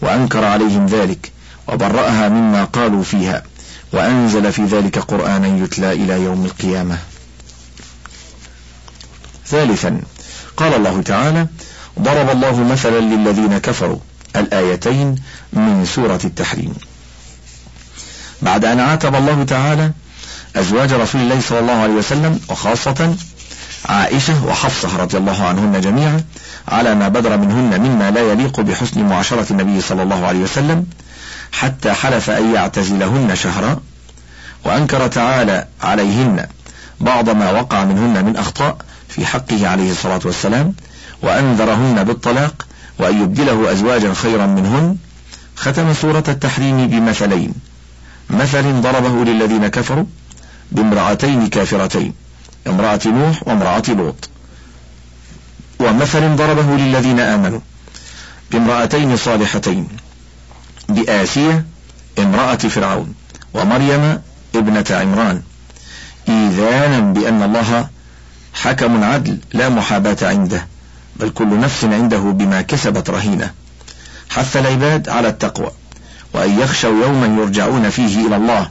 وأنكر 0.02 0.44
عليهم 0.44 0.86
ذلك 0.86 1.32
وبرأها 1.68 2.28
مما 2.28 2.64
قالوا 2.64 3.02
فيها 3.02 3.42
وأنزل 3.92 4.52
في 4.52 4.64
ذلك 4.64 4.98
قرآنا 4.98 5.64
يتلى 5.64 5.92
إلى 5.92 6.22
يوم 6.22 6.44
القيامة. 6.44 6.98
ثالثا 9.46 10.00
قال 10.56 10.74
الله 10.74 11.02
تعالى 11.02 11.46
ضرب 12.00 12.30
الله 12.30 12.64
مثلا 12.64 13.00
للذين 13.00 13.58
كفروا 13.58 13.98
الآيتين 14.36 15.14
من 15.52 15.84
سورة 15.84 16.20
التحريم. 16.24 16.74
بعد 18.46 18.64
أن 18.64 18.80
عاتب 18.80 19.14
الله 19.14 19.44
تعالى 19.44 19.90
أزواج 20.56 20.92
رسول 20.92 21.20
الله 21.20 21.40
صلى 21.40 21.58
الله 21.58 21.72
عليه 21.72 21.92
وسلم 21.92 22.40
وخاصة 22.48 23.16
عائشة 23.88 24.46
وحفصة 24.46 24.96
رضي 24.96 25.18
الله 25.18 25.46
عنهن 25.46 25.80
جميعا 25.80 26.24
على 26.68 26.94
ما 26.94 27.08
بدر 27.08 27.36
منهن 27.36 27.80
مما 27.80 28.10
لا 28.10 28.20
يليق 28.32 28.60
بحسن 28.60 29.02
معاشرة 29.02 29.46
النبي 29.50 29.80
صلى 29.80 30.02
الله 30.02 30.26
عليه 30.26 30.38
وسلم 30.38 30.86
حتى 31.52 31.92
حلف 31.92 32.30
أن 32.30 32.54
يعتزلهن 32.54 33.36
شهرا 33.36 33.80
وأنكر 34.64 35.06
تعالى 35.06 35.66
عليهن 35.82 36.46
بعض 37.00 37.30
ما 37.30 37.50
وقع 37.50 37.84
منهن 37.84 38.24
من 38.24 38.36
أخطاء 38.36 38.76
في 39.08 39.26
حقه 39.26 39.68
عليه 39.68 39.90
الصلاة 39.90 40.20
والسلام 40.24 40.74
وأنذرهن 41.22 42.04
بالطلاق 42.04 42.66
وأن 42.98 43.22
يبدله 43.22 43.72
أزواجا 43.72 44.14
خيرا 44.14 44.46
منهن. 44.46 44.96
ختم 45.56 45.94
سورة 45.94 46.24
التحريم 46.28 46.88
بمثلين 46.88 47.54
مثل 48.30 48.80
ضربه 48.80 49.24
للذين 49.24 49.68
كفروا 49.68 50.04
بامرأتين 50.72 51.46
كافرتين 51.46 52.14
امرأة 52.66 53.00
نوح 53.06 53.48
وامرأة 53.48 53.82
لوط. 53.88 54.28
ومثل 55.80 56.36
ضربه 56.36 56.76
للذين 56.76 57.20
آمنوا 57.20 57.60
بامرأتين 58.50 59.16
صالحتين 59.16 59.88
بآسية 60.88 61.64
امرأة 62.18 62.56
فرعون 62.56 63.14
ومريم 63.54 64.20
ابنة 64.54 64.84
عمران. 64.90 65.42
إيذانا 66.28 67.00
بأن 67.00 67.42
الله 67.42 67.88
حكم 68.54 69.04
عدل 69.04 69.38
لا 69.52 69.68
محاباة 69.68 70.16
عنده 70.22 70.66
بل 71.16 71.30
كل 71.30 71.60
نفس 71.60 71.84
عنده 71.84 72.18
بما 72.18 72.62
كسبت 72.62 73.10
رهينة. 73.10 73.50
حث 74.30 74.56
العباد 74.56 75.08
على 75.08 75.28
التقوى. 75.28 75.70
وأن 76.36 76.58
يخشوا 76.60 77.04
يوما 77.04 77.42
يرجعون 77.42 77.90
فيه 77.90 78.26
إلى 78.26 78.36
الله. 78.36 78.68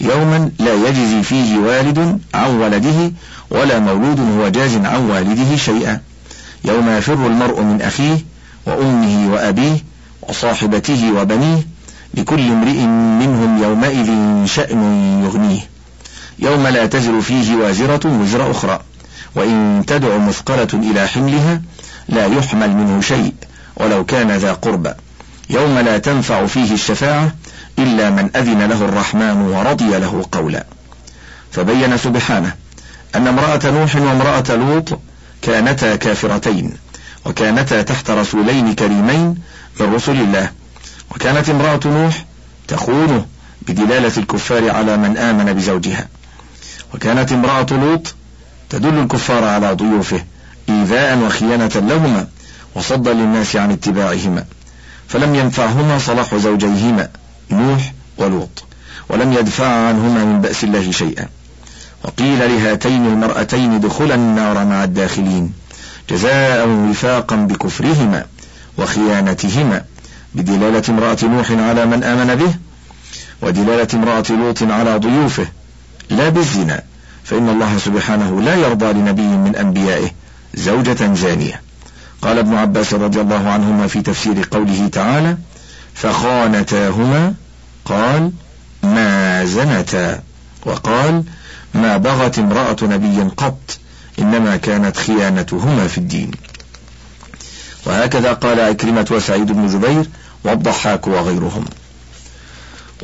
يوما 0.00 0.50
لا 0.58 0.74
يجزي 0.88 1.22
فيه 1.22 1.58
والد 1.58 2.18
عن 2.34 2.50
ولده 2.50 3.12
ولا 3.50 3.78
مولود 3.78 4.20
هو 4.20 4.48
جاز 4.48 4.74
عن 4.74 5.10
والده 5.10 5.56
شيئا. 5.56 6.00
يوم 6.64 6.90
يفر 6.90 7.26
المرء 7.26 7.60
من 7.60 7.82
أخيه 7.82 8.18
وأمه 8.66 9.32
وأبيه 9.32 9.76
وصاحبته 10.22 11.12
وبنيه 11.16 11.66
لكل 12.14 12.40
امرئ 12.40 12.86
منهم 13.20 13.62
يومئذ 13.62 14.10
شأن 14.46 14.82
يغنيه. 15.24 15.60
يوم 16.38 16.66
لا 16.66 16.86
تزر 16.86 17.20
فيه 17.20 17.56
وازرة 17.56 18.20
وزر 18.20 18.50
أخرى. 18.50 18.80
وإن 19.34 19.84
تدع 19.86 20.16
مثقلة 20.18 20.68
إلى 20.74 21.08
حملها 21.08 21.62
لا 22.08 22.26
يحمل 22.26 22.76
منه 22.76 23.00
شيء 23.00 23.34
ولو 23.76 24.04
كان 24.04 24.30
ذا 24.30 24.52
قربى 24.52 24.90
يوم 25.50 25.78
لا 25.78 25.98
تنفع 25.98 26.46
فيه 26.46 26.74
الشفاعة 26.74 27.34
إلا 27.78 28.10
من 28.10 28.30
أذن 28.36 28.62
له 28.62 28.84
الرحمن 28.84 29.40
ورضي 29.40 29.98
له 29.98 30.24
قولا. 30.32 30.66
فبين 31.52 31.96
سبحانه 31.96 32.54
أن 33.14 33.26
امرأة 33.26 33.60
نوح 33.64 33.96
وامرأة 33.96 34.56
لوط 34.56 34.98
كانتا 35.42 35.96
كافرتين 35.96 36.76
وكانتا 37.26 37.82
تحت 37.82 38.10
رسولين 38.10 38.74
كريمين 38.74 39.34
من 39.80 39.94
رسل 39.94 40.16
الله. 40.16 40.50
وكانت 41.10 41.48
امرأة 41.48 41.80
نوح 41.84 42.24
تخونه 42.68 43.26
بدلالة 43.62 44.12
الكفار 44.16 44.70
على 44.70 44.96
من 44.96 45.16
آمن 45.16 45.52
بزوجها. 45.52 46.08
وكانت 46.94 47.32
امرأة 47.32 47.66
لوط 47.70 48.14
تدل 48.70 48.98
الكفار 48.98 49.44
على 49.44 49.72
ضيوفه 49.72 50.24
إيذاء 50.68 51.18
وخيانة 51.18 51.70
لهما 51.74 52.26
وصدا 52.74 53.12
للناس 53.12 53.56
عن 53.56 53.70
اتباعهما. 53.70 54.44
فلم 55.08 55.34
ينفعهما 55.34 55.98
صلاح 55.98 56.34
زوجيهما 56.34 57.08
نوح 57.50 57.92
ولوط 58.18 58.64
ولم 59.08 59.32
يدفع 59.32 59.66
عنهما 59.66 60.24
من 60.24 60.40
بأس 60.40 60.64
الله 60.64 60.90
شيئا. 60.90 61.28
وقيل 62.04 62.38
لهاتين 62.38 63.06
المرأتين 63.06 63.80
دخلا 63.80 64.14
النار 64.14 64.64
مع 64.64 64.84
الداخلين 64.84 65.52
جزاء 66.10 66.68
وفاقا 66.68 67.36
بكفرهما 67.36 68.24
وخيانتهما 68.78 69.84
بدلالة 70.34 70.82
امرأة 70.88 71.18
نوح 71.22 71.50
على 71.50 71.86
من 71.86 72.04
آمن 72.04 72.34
به 72.34 72.54
ودلالة 73.42 73.88
امرأة 73.94 74.24
لوط 74.30 74.62
على 74.62 74.96
ضيوفه 74.96 75.46
لا 76.10 76.28
بالزنا 76.28 76.82
فإن 77.24 77.48
الله 77.48 77.78
سبحانه 77.78 78.42
لا 78.42 78.54
يرضى 78.54 78.92
لنبي 78.92 79.22
من 79.22 79.56
أنبيائه 79.56 80.10
زوجة 80.54 81.14
زانية. 81.14 81.65
قال 82.22 82.38
ابن 82.38 82.54
عباس 82.54 82.94
رضي 82.94 83.20
الله 83.20 83.48
عنهما 83.48 83.86
في 83.86 84.02
تفسير 84.02 84.48
قوله 84.50 84.88
تعالى 84.88 85.36
فخانتاهما 85.94 87.34
قال 87.84 88.32
ما 88.82 89.44
زنتا؟ 89.44 90.22
وقال 90.66 91.24
ما 91.74 91.96
بغت 91.96 92.38
امرأة 92.38 92.76
نبي 92.82 93.22
قط 93.36 93.78
إنما 94.18 94.56
كانت 94.56 94.96
خيانتهما 94.96 95.86
في 95.88 95.98
الدين. 95.98 96.30
وهكذا 97.86 98.32
قال 98.32 98.60
عكرمة 98.60 99.06
وسعيد 99.10 99.52
بن 99.52 99.66
جبير 99.66 100.08
والضحاك 100.44 101.06
وغيرهم. 101.06 101.64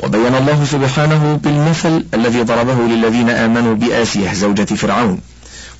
وبين 0.02 0.34
الله 0.34 0.64
سبحانه 0.64 1.40
بالمثل 1.42 2.04
الذي 2.14 2.42
ضربه 2.42 2.74
للذين 2.74 3.30
آمنوا 3.30 3.74
بآسية 3.74 4.32
زوجة 4.32 4.74
فرعون 4.74 5.20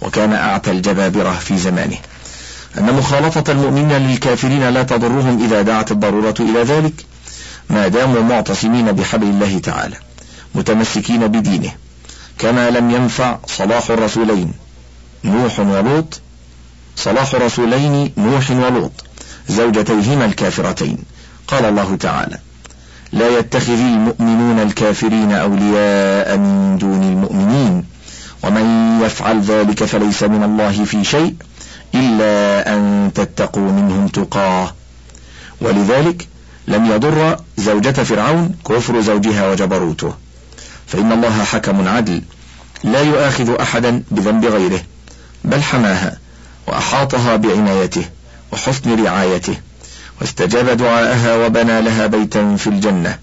وكان 0.01 0.33
أعتى 0.33 0.71
الجبابرة 0.71 1.33
في 1.33 1.59
زمانه. 1.59 1.99
أن 2.79 2.95
مخالطة 2.95 3.53
المؤمنين 3.53 3.93
للكافرين 3.93 4.69
لا 4.69 4.83
تضرهم 4.83 5.45
إذا 5.45 5.63
دعت 5.63 5.93
الضرورة 5.93 6.35
إلى 6.41 6.63
ذلك 6.63 6.93
ما 7.71 7.89
داموا 7.89 8.23
معتصمين 8.23 8.93
بحبل 8.93 9.27
الله 9.27 9.59
تعالى 9.59 9.97
متمسكين 10.55 11.27
بدينه 11.27 11.73
كما 12.39 12.71
لم 12.71 12.91
ينفع 12.91 13.39
صلاح 13.47 13.91
الرسولين 13.91 14.53
نوح 15.25 15.61
ولوط 15.61 16.21
صلاح 16.97 17.35
رسولين 17.35 18.13
نوح 18.17 18.51
ولوط 18.51 18.93
زوجتيهما 19.49 20.25
الكافرتين. 20.25 20.99
قال 21.49 21.65
الله 21.65 21.97
تعالى 21.97 22.39
لا 23.13 23.39
يتخذ 23.39 23.73
المؤمنون 23.73 24.59
الكافرين 24.59 25.33
أولياء 25.33 26.37
من 26.37 26.79
دون 26.79 27.03
المؤمنين 27.03 27.85
ومن 28.43 28.99
يفعل 29.03 29.41
ذلك 29.41 29.85
فليس 29.85 30.23
من 30.23 30.43
الله 30.43 30.85
في 30.85 31.05
شيء 31.05 31.35
إلا 31.95 32.75
أن 32.75 33.11
تتقوا 33.15 33.73
منهم 33.73 34.09
تقاه. 34.09 34.75
ولذلك 35.61 36.29
لم 36.69 36.87
يضر 36.87 37.37
زوجة 37.57 38.03
فرعون 38.03 38.55
كفر 38.69 39.01
زوجها 39.01 39.51
وجبروته. 39.51 40.15
فإن 40.87 41.13
الله 41.13 41.45
حكم 41.45 41.89
عدل 41.89 42.23
لا 42.85 43.01
يؤاخذ 43.01 43.61
أحدا 43.61 44.03
بذنب 44.11 44.45
غيره 44.45 44.81
بل 45.45 45.63
حماها 45.63 46.19
وأحاطها 46.67 47.37
بعنايته 47.37 48.05
وحسن 48.53 49.05
رعايته 49.05 49.57
واستجاب 50.21 50.77
دعاءها 50.77 51.47
وبنى 51.47 51.83
لها 51.83 52.07
بيتا 52.07 52.57
في 52.57 52.67
الجنة 52.67 53.19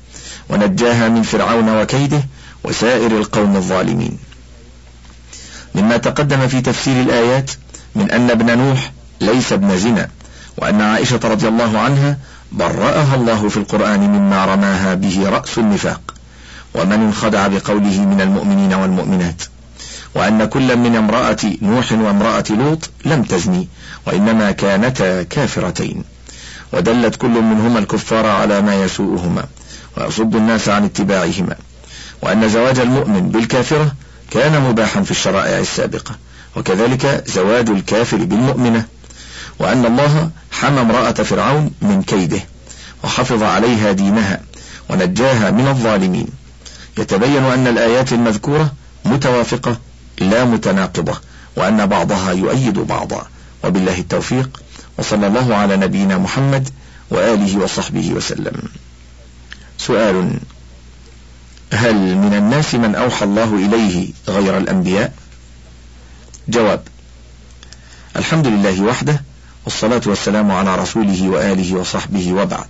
ونجاها 0.49 1.10
من 1.10 1.21
فرعون 1.21 1.69
وكيده 1.82 2.23
وسائر 2.63 3.17
القوم 3.17 3.55
الظالمين. 3.55 4.17
مما 5.75 5.97
تقدم 5.97 6.47
في 6.47 6.62
تفسير 6.62 7.01
الآيات 7.01 7.51
من 7.95 8.12
أن 8.12 8.30
ابن 8.30 8.58
نوح 8.58 8.91
ليس 9.21 9.54
ابن 9.54 9.78
زنا 9.78 10.10
وأن 10.58 10.82
عائشة 10.82 11.19
رضي 11.23 11.47
الله 11.47 11.80
عنها 11.80 12.17
برأها 12.52 13.15
الله 13.15 13.49
في 13.49 13.58
القرآن 13.58 13.99
مما 13.99 14.45
رماها 14.45 14.93
به 14.93 15.30
رأس 15.30 15.58
النفاق 15.58 16.13
ومن 16.73 16.93
انخدع 16.93 17.47
بقوله 17.47 18.06
من 18.06 18.21
المؤمنين 18.21 18.73
والمؤمنات 18.73 19.43
وأن 20.15 20.45
كل 20.45 20.78
من 20.78 20.95
امرأة 20.95 21.38
نوح 21.62 21.91
وامرأة 21.91 22.43
لوط 22.49 22.89
لم 23.06 23.23
تزني 23.23 23.67
وإنما 24.08 24.52
كانتا 24.52 25.23
كافرتين. 25.23 26.04
ودلت 26.73 27.15
كل 27.15 27.41
منهما 27.41 27.80
الكفار 27.80 28.25
على 28.25 28.62
ما 28.62 28.84
يسوءهما 28.84 29.45
ويصد 29.97 30.36
الناس 30.36 30.69
عن 30.69 30.86
اتباعهما 30.86 31.56
وأن 32.21 32.49
زواج 32.49 32.80
المؤمن 32.80 33.30
بالكافرة 33.30 33.91
كان 34.32 34.62
مباحا 34.62 35.02
في 35.02 35.12
الشرائع 35.12 35.60
السابقة. 35.60 36.15
وكذلك 36.55 37.23
زواج 37.27 37.69
الكافر 37.69 38.17
بالمؤمنة 38.17 38.85
وأن 39.59 39.85
الله 39.85 40.29
حمى 40.51 40.81
امرأة 40.81 41.12
فرعون 41.12 41.71
من 41.81 42.03
كيده 42.03 42.39
وحفظ 43.03 43.43
عليها 43.43 43.91
دينها 43.91 44.41
ونجاها 44.89 45.51
من 45.51 45.67
الظالمين. 45.67 46.27
يتبين 46.97 47.43
أن 47.43 47.67
الآيات 47.67 48.13
المذكورة 48.13 48.73
متوافقة 49.05 49.77
لا 50.19 50.45
متناقضة 50.45 51.19
وأن 51.55 51.85
بعضها 51.85 52.31
يؤيد 52.31 52.79
بعضا. 52.79 53.27
وبالله 53.63 53.99
التوفيق 53.99 54.62
وصلى 54.97 55.27
الله 55.27 55.55
على 55.55 55.77
نبينا 55.77 56.17
محمد 56.17 56.69
وآله 57.12 57.57
وصحبه 57.57 58.12
وسلم. 58.12 58.62
سؤال 59.77 60.39
هل 61.73 61.95
من 62.15 62.33
الناس 62.33 62.75
من 62.75 62.95
أوحى 62.95 63.25
الله 63.25 63.55
إليه 63.55 64.13
غير 64.27 64.57
الأنبياء؟ 64.57 65.13
جواب. 66.49 66.81
الحمد 68.15 68.47
لله 68.47 68.81
وحده 68.81 69.21
والصلاة 69.65 70.01
والسلام 70.05 70.51
على 70.51 70.75
رسوله 70.75 71.29
وآله 71.29 71.75
وصحبه 71.75 72.33
وبعد. 72.33 72.67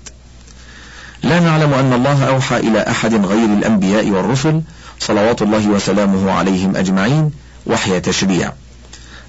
لا 1.24 1.40
نعلم 1.40 1.74
أن 1.74 1.94
الله 1.94 2.28
أوحى 2.28 2.58
إلى 2.58 2.88
أحد 2.88 3.26
غير 3.26 3.46
الأنبياء 3.46 4.10
والرسل 4.10 4.62
صلوات 5.00 5.42
الله 5.42 5.68
وسلامه 5.68 6.32
عليهم 6.32 6.76
أجمعين 6.76 7.32
وحي 7.68 8.00
تشريع. 8.00 8.54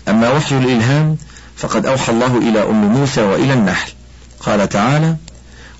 أما 0.08 0.30
وحي 0.30 0.58
الإلهام 0.58 1.16
فقد 1.56 1.86
أوحى 1.86 2.12
الله 2.12 2.38
إلى 2.38 2.62
أم 2.62 2.84
موسى 2.84 3.22
وإلى 3.22 3.52
النحل. 3.52 3.92
قال 4.40 4.68
تعالى 4.68 5.16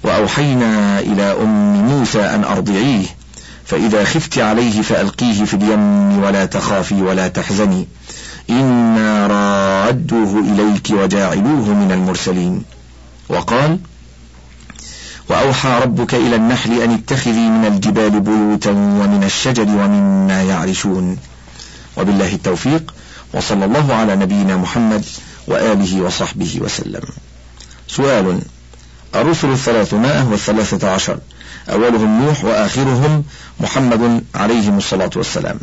وأوحينا 0.03 1.01
إلى 1.01 1.23
أم 1.23 1.75
موسى 1.89 2.21
أن 2.21 2.45
أرضعيه 2.45 3.07
فإذا 3.71 4.05
خفت 4.05 4.39
عليه 4.39 4.83
فألقيه 4.83 5.45
في 5.45 5.55
اليم 5.55 6.19
ولا 6.23 6.47
تخافي 6.47 7.03
ولا 7.03 7.29
تحزني. 7.29 7.89
إنا 8.51 9.27
رادوه 9.27 10.41
إليك 10.41 10.91
وجاعلوه 10.91 11.75
من 11.75 11.93
المرسلين. 11.93 12.63
وقال 13.29 13.79
وأوحى 15.29 15.81
ربك 15.83 16.15
إلى 16.15 16.37
النحل 16.37 16.83
أن 16.83 16.91
اتخذي 16.91 17.49
من 17.49 17.67
الجبال 17.67 18.21
بيوتا 18.21 18.71
ومن 18.71 19.25
الشجر 19.25 19.63
ومما 19.63 20.43
يعرشون. 20.43 21.19
وبالله 21.97 22.35
التوفيق 22.35 22.95
وصلى 23.35 23.65
الله 23.65 23.95
على 23.95 24.17
نبينا 24.17 24.57
محمد 24.57 25.05
وآله 25.47 26.03
وصحبه 26.03 26.59
وسلم. 26.61 27.03
سؤال 27.89 28.41
الرسل 29.15 29.51
الثلاثمائة 29.51 30.29
والثلاثة 30.31 30.91
عشر 30.91 31.19
أولهم 31.69 32.25
نوح 32.25 32.45
وآخرهم 32.45 33.25
محمد 33.61 34.25
عليهم 34.35 34.79
الصلاة 34.79 35.11
والسلام. 35.17 35.59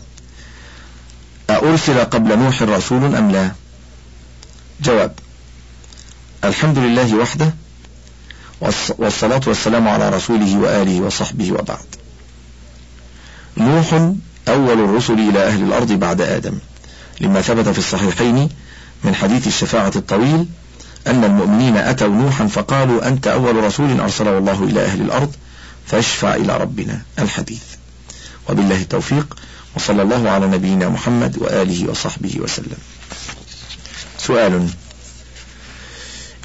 أرسل 1.49 1.99
قبل 1.99 2.39
نوح 2.39 2.61
رسول 2.61 3.15
أم 3.15 3.31
لا؟ 3.31 3.51
جواب 4.81 5.11
الحمد 6.43 6.77
لله 6.77 7.15
وحده 7.15 7.53
والصلاة 8.97 9.41
والسلام 9.47 9.87
على 9.87 10.09
رسوله 10.09 10.57
وآله 10.57 11.01
وصحبه 11.01 11.51
وبعد. 11.51 11.85
نوح 13.57 13.93
أول 14.47 14.79
الرسل 14.79 15.13
إلى 15.13 15.47
أهل 15.47 15.63
الأرض 15.63 15.91
بعد 15.91 16.21
آدم 16.21 16.59
لما 17.21 17.41
ثبت 17.41 17.69
في 17.69 17.79
الصحيحين 17.79 18.49
من 19.03 19.15
حديث 19.15 19.47
الشفاعة 19.47 19.91
الطويل 19.95 20.45
أن 21.07 21.23
المؤمنين 21.23 21.77
أتوا 21.77 22.07
نوحا 22.07 22.47
فقالوا 22.47 23.07
أنت 23.07 23.27
أول 23.27 23.55
رسول 23.63 23.99
أرسله 23.99 24.37
الله 24.37 24.63
إلى 24.63 24.85
أهل 24.85 25.01
الأرض 25.01 25.35
فاشفع 25.87 26.35
إلى 26.35 26.57
ربنا 26.57 27.01
الحديث. 27.19 27.63
وبالله 28.49 28.81
التوفيق 28.81 29.37
وصلى 29.75 30.01
الله 30.01 30.29
على 30.29 30.47
نبينا 30.47 30.89
محمد 30.89 31.37
وآله 31.37 31.89
وصحبه 31.89 32.35
وسلم. 32.39 32.77
سؤال. 34.17 34.69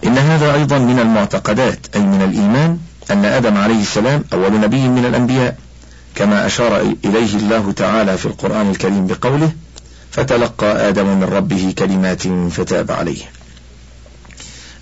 إن 0.04 0.18
هذا 0.18 0.54
أيضا 0.54 0.78
من 0.78 0.98
المعتقدات 0.98 1.78
أي 1.94 2.00
من 2.00 2.22
الإيمان 2.22 2.78
أن 3.10 3.24
آدم 3.24 3.56
عليه 3.56 3.82
السلام 3.82 4.24
أول 4.32 4.60
نبي 4.60 4.88
من 4.88 5.04
الأنبياء 5.06 5.58
كما 6.14 6.46
أشار 6.46 6.80
إليه 7.04 7.36
الله 7.36 7.72
تعالى 7.72 8.18
في 8.18 8.26
القرآن 8.26 8.70
الكريم 8.70 9.06
بقوله 9.06 9.52
فتلقى 10.10 10.88
آدم 10.88 11.06
من 11.06 11.24
ربه 11.24 11.74
كلمات 11.78 12.22
فتاب 12.52 12.90
عليه. 12.90 13.22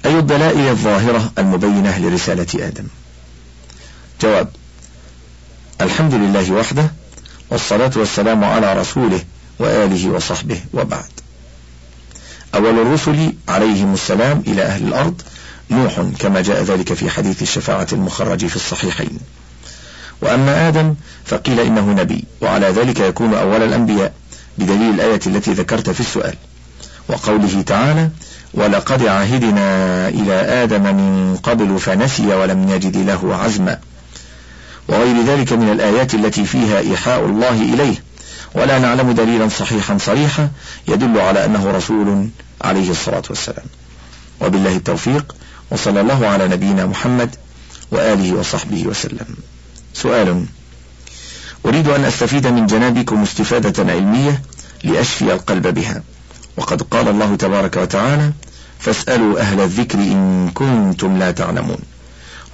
أي 0.07 0.19
الدلائل 0.19 0.69
الظاهرة 0.69 1.33
المبينة 1.39 1.99
لرسالة 1.99 2.67
آدم؟ 2.67 2.85
جواب. 4.23 4.49
الحمد 5.81 6.15
لله 6.15 6.53
وحده 6.53 6.91
والصلاة 7.51 7.91
والسلام 7.97 8.45
على 8.45 8.73
رسوله 8.73 9.21
وآله 9.59 10.11
وصحبه 10.11 10.61
وبعد. 10.73 11.11
أول 12.55 12.79
الرسل 12.79 13.33
عليهم 13.49 13.95
السلام 13.95 14.43
إلى 14.47 14.63
أهل 14.63 14.89
الأرض 14.89 15.23
نوح 15.71 16.01
كما 16.19 16.41
جاء 16.41 16.63
ذلك 16.63 16.93
في 16.93 17.11
حديث 17.11 17.43
الشفاعة 17.43 17.87
المخرج 17.93 18.47
في 18.47 18.57
الصحيحين. 18.57 19.19
وأما 20.23 20.69
آدم 20.69 20.95
فقيل 21.25 21.61
إنه 21.61 21.91
نبي 21.93 22.25
وعلى 22.41 22.67
ذلك 22.67 23.01
يكون 23.01 23.35
أول 23.35 23.63
الأنبياء 23.63 24.13
بدليل 24.59 24.95
الآية 24.95 25.21
التي 25.27 25.53
ذكرت 25.53 25.91
في 25.91 26.01
السؤال. 26.01 26.35
وقوله 27.09 27.63
تعالى 27.63 28.11
ولقد 28.55 29.07
عهدنا 29.07 30.09
إلى 30.09 30.33
آدم 30.33 30.83
من 30.83 31.37
قبل 31.37 31.79
فنسي 31.79 32.27
ولم 32.27 32.69
يجد 32.71 32.97
له 32.97 33.37
عزما 33.37 33.79
وغير 34.91 35.23
ذلك 35.27 35.53
من 35.53 35.73
الآيات 35.73 36.15
التي 36.15 36.45
فيها 36.45 36.79
إيحاء 36.79 37.25
الله 37.25 37.63
إليه. 37.63 38.03
ولا 38.55 38.79
نعلم 38.79 39.13
دليلا 39.13 39.49
صحيحا 39.49 39.99
صريحا 39.99 40.51
يدل 40.89 41.21
على 41.21 41.45
أنه 41.45 41.71
رسول 41.71 42.29
عليه 42.63 42.91
الصلاة 42.91 43.23
والسلام. 43.31 43.67
وبالله 44.41 44.77
التوفيق 44.77 45.35
وصلى 45.71 46.01
الله 46.01 46.27
على 46.27 46.49
نبينا 46.49 46.87
محمد 46.87 47.37
وآله 47.91 48.33
وصحبه 48.35 48.87
وسلم. 48.87 49.37
سؤال 49.95 50.45
أريد 51.67 51.89
أن 51.89 52.05
أستفيد 52.05 52.47
من 52.47 52.67
جنابكم 52.67 53.23
استفادة 53.23 53.93
علمية 53.93 54.43
لأشفي 54.85 55.33
القلب 55.33 55.67
بها. 55.75 56.03
وقد 56.57 56.83
قال 56.83 57.09
الله 57.09 57.37
تبارك 57.37 57.77
وتعالى 57.77 58.33
فاسألوا 58.79 59.41
أهل 59.41 59.61
الذكر 59.61 59.99
إن 59.99 60.51
كنتم 60.55 61.19
لا 61.19 61.31
تعلمون 61.31 61.79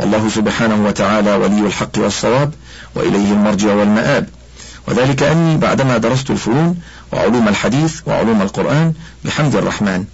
والله 0.01 0.29
سبحانه 0.29 0.87
وتعالى 0.87 1.35
ولي 1.35 1.61
الحق 1.67 1.99
والصواب 1.99 2.55
وإليه 2.95 3.33
المرجع 3.33 3.75
والمآب. 3.75 4.29
وذلك 4.89 5.23
أني 5.23 5.57
بعدما 5.57 5.99
درست 5.99 6.31
الفنون 6.31 6.79
وعلوم 7.13 7.49
الحديث 7.49 8.01
وعلوم 8.07 8.43
القرآن 8.43 8.93
بحمد 9.25 9.57
الرحمن 9.57 10.05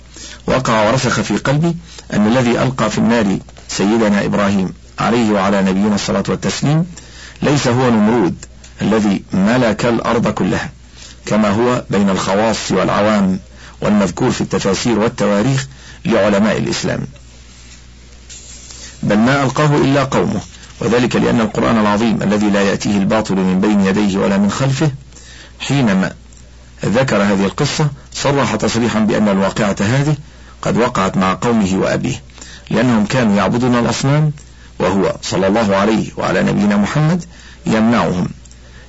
وقع 0.46 0.88
ورسخ 0.88 1.20
في 1.20 1.36
قلبي 1.36 1.76
أن 2.12 2.26
الذي 2.26 2.50
ألقى 2.50 2.90
في 2.90 2.98
النار 2.98 3.38
سيدنا 3.68 4.24
إبراهيم 4.24 4.72
عليه 4.98 5.30
وعلى 5.30 5.62
نبينا 5.62 5.94
الصلاة 5.94 6.24
والتسليم 6.28 6.86
ليس 7.42 7.68
هو 7.68 7.90
نمرود 7.90 8.34
الذي 8.82 9.22
ملك 9.32 9.86
الأرض 9.86 10.28
كلها 10.28 10.70
كما 11.26 11.50
هو 11.50 11.84
بين 11.90 12.10
الخواص 12.10 12.72
والعوام 12.72 13.38
والمذكور 13.80 14.30
في 14.30 14.40
التفاسير 14.40 14.98
والتواريخ 14.98 15.66
لعلماء 16.04 16.58
الإسلام. 16.58 17.00
بل 19.02 19.18
ما 19.18 19.42
ألقاه 19.42 19.76
إلا 19.76 20.04
قومه 20.04 20.40
وذلك 20.80 21.16
لأن 21.16 21.40
القرآن 21.40 21.78
العظيم 21.78 22.22
الذي 22.22 22.50
لا 22.50 22.62
يأتيه 22.62 22.98
الباطل 22.98 23.34
من 23.34 23.60
بين 23.60 23.80
يديه 23.80 24.18
ولا 24.18 24.38
من 24.38 24.50
خلفه 24.50 24.90
حينما 25.60 26.12
ذكر 26.84 27.16
هذه 27.16 27.44
القصة 27.44 27.90
صرح 28.12 28.54
تصريحا 28.54 29.00
بأن 29.00 29.28
الواقعة 29.28 29.76
هذه 29.80 30.16
قد 30.62 30.76
وقعت 30.76 31.16
مع 31.16 31.38
قومه 31.40 31.78
وأبيه 31.78 32.22
لأنهم 32.70 33.06
كانوا 33.06 33.36
يعبدون 33.36 33.78
الأصنام 33.78 34.32
وهو 34.78 35.16
صلى 35.22 35.46
الله 35.46 35.76
عليه 35.76 36.10
وعلى 36.16 36.42
نبينا 36.42 36.76
محمد 36.76 37.24
يمنعهم 37.66 38.28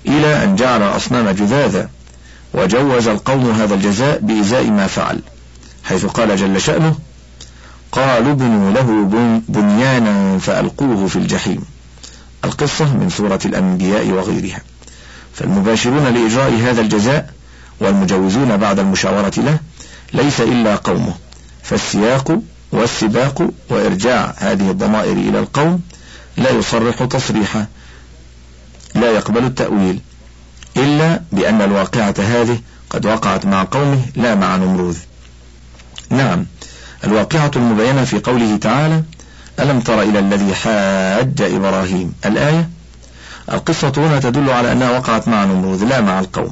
إلى 0.07 0.43
أن 0.43 0.55
جعل 0.55 0.81
الأصنام 0.81 1.29
جذاذا 1.29 1.89
وجوز 2.53 3.07
القوم 3.07 3.51
هذا 3.51 3.75
الجزاء 3.75 4.19
بإزاء 4.19 4.65
ما 4.65 4.87
فعل 4.87 5.19
حيث 5.83 6.05
قال 6.05 6.37
جل 6.37 6.61
شأنه 6.61 6.95
قالوا 7.93 8.31
ابنوا 8.31 8.71
له 8.71 9.09
بنيانا 9.49 10.37
فألقوه 10.39 11.07
في 11.07 11.15
الجحيم. 11.15 11.61
القصة 12.45 12.93
من 12.93 13.09
سورة 13.09 13.39
الأنبياء 13.45 14.07
وغيرها. 14.07 14.61
فالمباشرون 15.33 16.03
لإجراء 16.03 16.53
هذا 16.53 16.81
الجزاء 16.81 17.33
والمجوزون 17.79 18.57
بعد 18.57 18.79
المشاورة 18.79 19.33
له 19.37 19.59
ليس 20.13 20.41
إلا 20.41 20.75
قومه. 20.75 21.13
فالسياق 21.63 22.39
والسباق 22.71 23.49
وإرجاع 23.69 24.33
هذه 24.37 24.71
الضمائر 24.71 25.13
إلى 25.13 25.39
القوم 25.39 25.81
لا 26.37 26.49
يصرح 26.49 27.03
تصريحا 27.03 27.67
لا 28.95 29.11
يقبل 29.11 29.43
التأويل 29.43 29.99
إلا 30.77 31.21
بأن 31.31 31.61
الواقعة 31.61 32.15
هذه 32.17 32.59
قد 32.89 33.05
وقعت 33.05 33.45
مع 33.45 33.67
قومه 33.71 34.01
لا 34.15 34.35
مع 34.35 34.55
نمروذ. 34.55 34.97
نعم 36.09 36.45
الواقعة 37.03 37.51
المبينة 37.55 38.03
في 38.03 38.19
قوله 38.19 38.57
تعالى 38.57 39.03
ألم 39.59 39.79
تر 39.79 40.01
إلى 40.01 40.19
الذي 40.19 40.55
حاج 40.55 41.41
إبراهيم؟ 41.41 42.13
الآية 42.25 42.69
القصة 43.51 43.93
هنا 43.97 44.19
تدل 44.19 44.49
على 44.49 44.71
أنها 44.71 44.97
وقعت 44.97 45.27
مع 45.27 45.45
نمروذ 45.45 45.85
لا 45.85 46.01
مع 46.01 46.19
القوم. 46.19 46.51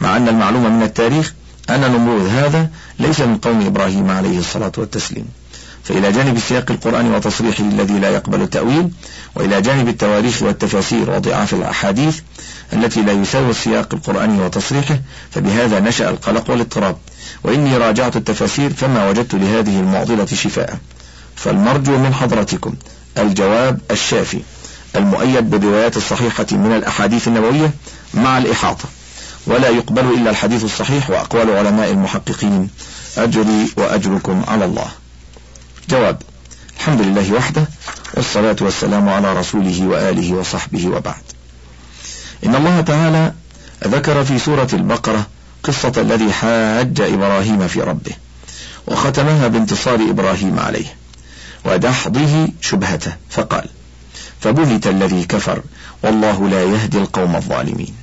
مع 0.00 0.16
أن 0.16 0.28
المعلومة 0.28 0.68
من 0.68 0.82
التاريخ 0.82 1.34
أن 1.70 1.80
نمروذ 1.80 2.28
هذا 2.28 2.68
ليس 2.98 3.20
من 3.20 3.36
قوم 3.36 3.66
إبراهيم 3.66 4.10
عليه 4.10 4.38
الصلاة 4.38 4.72
والتسليم. 4.78 5.26
فإلى 5.84 6.12
جانب 6.12 6.38
سياق 6.38 6.70
القرآن 6.70 7.14
وتصريحه 7.14 7.64
الذي 7.64 7.98
لا 7.98 8.10
يقبل 8.10 8.42
التأويل 8.42 8.90
وإلى 9.34 9.60
جانب 9.60 9.88
التواريخ 9.88 10.42
والتفاسير 10.42 11.10
وضعاف 11.10 11.54
الأحاديث 11.54 12.20
التي 12.72 13.02
لا 13.02 13.12
يساوي 13.12 13.50
السياق 13.50 13.94
القرآني 13.94 14.42
وتصريحه 14.42 15.00
فبهذا 15.30 15.80
نشأ 15.80 16.10
القلق 16.10 16.50
والاضطراب. 16.50 16.96
وإني 17.44 17.76
راجعت 17.76 18.16
التفاسير 18.16 18.70
فما 18.72 19.08
وجدت 19.08 19.34
لهذه 19.34 19.80
المعضلة 19.80 20.26
شفاء. 20.26 20.78
فالمرجو 21.36 21.98
من 21.98 22.14
حضرتكم 22.14 22.74
الجواب 23.18 23.80
الشافي 23.90 24.40
المؤيد 24.96 25.50
بالروايات 25.50 25.96
الصحيحة 25.96 26.46
من 26.52 26.72
الأحاديث 26.76 27.28
النبوية 27.28 27.70
مع 28.14 28.38
الإحاطة. 28.38 28.84
ولا 29.46 29.68
يقبل 29.68 30.04
إلا 30.04 30.30
الحديث 30.30 30.64
الصحيح 30.64 31.10
وأقوال 31.10 31.50
علماء 31.50 31.90
المحققين. 31.90 32.68
أجري 33.18 33.70
وأجركم 33.76 34.42
على 34.48 34.64
الله. 34.64 34.86
جواب 35.88 36.22
الحمد 36.76 37.00
لله 37.00 37.32
وحده 37.32 37.64
والصلاة 38.14 38.56
والسلام 38.60 39.08
على 39.08 39.32
رسوله 39.40 39.86
وآله 39.86 40.34
وصحبه 40.34 40.88
وبعد. 40.88 41.22
إن 42.46 42.54
الله 42.54 42.80
تعالى 42.80 43.32
ذكر 43.84 44.24
في 44.24 44.38
سورة 44.38 44.68
البقرة 44.72 45.26
قصة 45.62 45.92
الذي 45.96 46.32
حاج 46.32 47.00
إبراهيم 47.00 47.68
في 47.68 47.80
ربه 47.80 48.12
وختمها 48.86 49.48
بانتصار 49.48 49.94
إبراهيم 49.94 50.58
عليه 50.58 50.94
ودحضه 51.64 52.48
شبهته 52.60 53.12
فقال 53.30 53.68
فبهت 54.40 54.86
الذي 54.86 55.24
كفر 55.24 55.62
والله 56.02 56.48
لا 56.48 56.64
يهدي 56.64 56.98
القوم 56.98 57.36
الظالمين. 57.36 57.94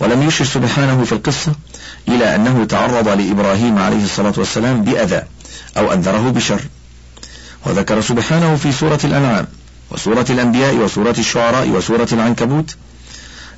ولم 0.00 0.22
يشر 0.22 0.44
سبحانه 0.44 1.04
في 1.04 1.12
القصة 1.12 1.52
إلى 2.08 2.34
أنه 2.34 2.64
تعرض 2.64 3.08
لإبراهيم 3.08 3.78
عليه 3.78 4.04
الصلاة 4.04 4.32
والسلام 4.36 4.84
بأذى 4.84 5.22
أو 5.76 5.92
أنذره 5.92 6.30
بشر. 6.30 6.60
وذكر 7.66 8.00
سبحانه 8.00 8.56
في 8.56 8.72
سورة 8.72 9.00
الأنعام 9.04 9.46
وسورة 9.90 10.26
الأنبياء 10.30 10.74
وسورة 10.74 11.14
الشعراء 11.18 11.68
وسورة 11.68 12.08
العنكبوت. 12.12 12.76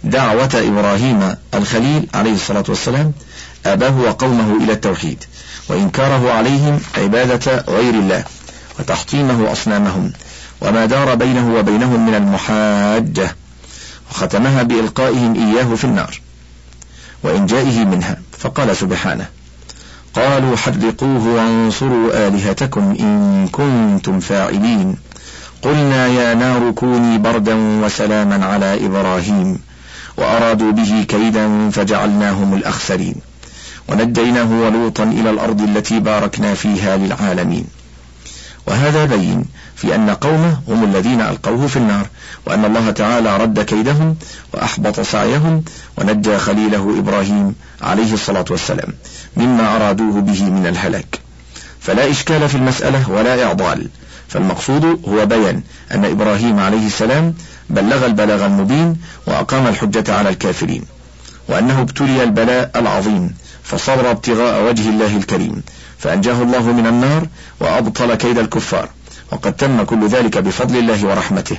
دعوة 0.05 0.51
إبراهيم 0.55 1.35
الخليل 1.55 2.09
عليه 2.15 2.35
الصلاة 2.35 2.65
والسلام 2.69 3.13
أباه 3.67 4.01
وقومه 4.01 4.65
إلى 4.65 4.73
التوحيد 4.73 5.25
وإنكاره 5.69 6.33
عليهم 6.33 6.81
عبادة 6.99 7.65
غير 7.69 7.95
الله 7.95 8.25
وتحطيمه 8.79 9.53
أصنامهم 9.53 10.13
وما 10.61 10.87
دار 10.87 11.15
بينه 11.15 11.55
وبينهم 11.55 12.07
من 12.07 12.15
المحاجة 12.15 13.37
وختمها 14.11 14.63
بإلقائهم 14.63 15.35
إياه 15.35 15.75
في 15.75 15.85
النار 15.85 16.21
وإنجائه 17.23 17.85
منها. 17.85 18.19
فقال 18.39 18.77
سبحانه 18.77 19.27
قالوا 20.15 20.57
حرقوه 20.57 21.27
وانصروا 21.27 22.29
آلهتكم 22.29 22.97
إن 23.01 23.49
كنتم 23.53 24.21
فاعلين. 24.21 24.97
قلنا 25.63 26.07
يا 26.07 26.35
نار 26.35 26.71
كوني 26.71 27.19
بردا 27.19 27.55
وسلاما 27.55 28.47
على 28.47 28.87
إبراهيم 28.87 29.59
وأرادوا 30.17 30.73
به 30.73 31.05
كيدا 31.09 31.71
فجعلناهم 31.71 32.55
الأخسرين 32.55 33.15
ونجيناه 33.89 34.53
ولوطا 34.53 35.05
إلى 35.05 35.31
الأرض 35.31 35.61
التي 35.61 36.01
باركنا 36.01 36.55
فيها 36.55 36.97
للعالمين. 36.97 37.65
وهذا 38.67 39.05
بين 39.05 39.45
في 39.77 39.95
أن 39.95 40.11
قومه 40.11 40.59
هم 40.69 40.85
الذين 40.85 41.21
ألقوه 41.21 41.67
في 41.67 41.77
النار 41.77 42.07
وأن 42.47 42.65
الله 42.65 42.91
تعالى 42.91 43.37
رد 43.37 43.61
كيدهم 43.61 44.17
وأحبط 44.55 45.01
سعيهم 45.01 45.63
ونجى 45.99 46.39
خليله 46.39 46.99
إبراهيم 46.99 47.55
عليه 47.83 48.15
الصلاة 48.15 48.45
والسلام 48.51 48.89
مما 49.37 49.77
أرادوه 49.77 50.21
به 50.21 50.45
من 50.45 50.67
الهلاك. 50.67 51.19
فلا 51.81 52.11
إشكال 52.11 52.49
في 52.49 52.55
المسألة 52.55 53.11
ولا 53.11 53.45
إعضال. 53.45 53.89
فالمقصود 54.33 54.85
هو 55.09 55.27
بيان 55.27 55.63
أن 55.93 56.05
إبراهيم 56.05 56.59
عليه 56.59 56.87
السلام 56.87 57.35
بلغ 57.71 58.07
البلاغ 58.07 58.47
المبين 58.47 58.97
وأقام 59.27 59.67
الحجة 59.67 60.15
على 60.15 60.29
الكافرين 60.29 60.85
وأنه 61.49 61.81
ابتلي 61.81 62.23
البلاء 62.23 62.71
العظيم 62.77 63.35
فصبر 63.63 64.11
ابتغاء 64.11 64.69
وجه 64.69 64.89
الله 64.89 65.17
الكريم 65.17 65.63
فأنجاه 65.99 66.43
الله 66.43 66.73
من 66.73 66.87
النار 66.87 67.27
وأبطل 67.61 68.15
كيد 68.15 68.39
الكفار 68.39 68.89
وقد 69.33 69.53
تم 69.53 69.83
كل 69.83 70.09
ذلك 70.09 70.39
بفضل 70.39 70.79
الله 70.79 71.07
ورحمته. 71.07 71.57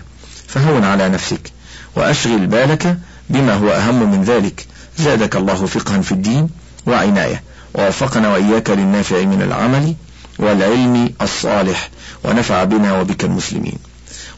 فهون 0.47 0.83
على 0.83 1.09
نفسك 1.09 1.51
وأشغل 1.95 2.47
بالك 2.47 2.97
بما 3.29 3.53
هو 3.53 3.69
أهم 3.69 4.11
من 4.11 4.23
ذلك 4.23 4.65
زادك 4.97 5.35
الله 5.35 5.65
فقها 5.65 6.01
في 6.01 6.11
الدين 6.11 6.49
وعناية 6.85 7.43
ووفقنا 7.73 8.29
وإياك 8.33 8.69
للنافع 8.69 9.21
من 9.23 9.41
العمل 9.41 9.95
والعلم 10.39 11.13
الصالح 11.21 11.89
ونفع 12.23 12.63
بنا 12.63 12.99
وبك 12.99 13.23
المسلمين. 13.23 13.77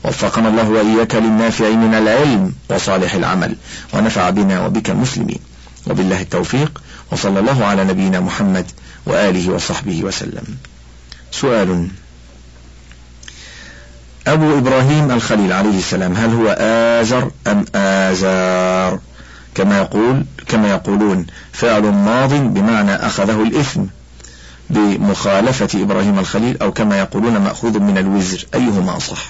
وفقنا 0.04 0.50
الله 0.50 0.70
وإياك 0.70 1.16
للنافع 1.16 1.70
من 1.70 1.94
العلم 1.94 2.54
وصالح 2.70 3.14
العمل 3.14 3.56
ونفع 3.94 4.30
بنا 4.30 4.66
وبك 4.66 4.90
المسلمين. 4.90 5.40
وبالله 5.88 6.22
التوفيق 6.22 6.82
وصلى 7.12 7.40
الله 7.40 7.66
على 7.66 7.84
نبينا 7.84 8.20
محمد 8.20 8.66
وآله 9.06 9.54
وصحبه 9.54 10.04
وسلم. 10.04 10.44
سؤال. 11.32 11.88
أبو 14.28 14.58
إبراهيم 14.58 15.12
الخليل 15.12 15.54
عليه 15.54 15.78
السلام 15.78 16.14
هل 16.14 16.34
هو 16.34 16.58
آزر 17.02 17.32
أم 17.48 17.66
آزار؟ 17.76 19.00
كما 19.56 19.78
يقول 19.78 20.26
كما 20.48 20.70
يقولون 20.70 21.26
فعل 21.54 21.82
ماض 21.82 22.34
بمعنى 22.34 22.96
أخذه 22.96 23.44
الإثم. 23.44 23.82
بمخالفة 24.70 25.82
إبراهيم 25.82 26.20
الخليل 26.20 26.62
أو 26.62 26.72
كما 26.72 27.00
يقولون 27.00 27.38
مأخوذ 27.38 27.80
من 27.80 27.98
الوزر 27.98 28.46
أيهما 28.54 28.98
أصح؟ 28.98 29.28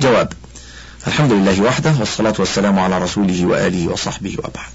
جواب 0.00 0.32
الحمد 1.06 1.32
لله 1.32 1.62
وحده 1.62 1.94
والصلاة 1.98 2.34
والسلام 2.38 2.78
على 2.78 2.98
رسوله 2.98 3.46
وآله 3.46 3.88
وصحبه 3.88 4.36
وبعد. 4.38 4.72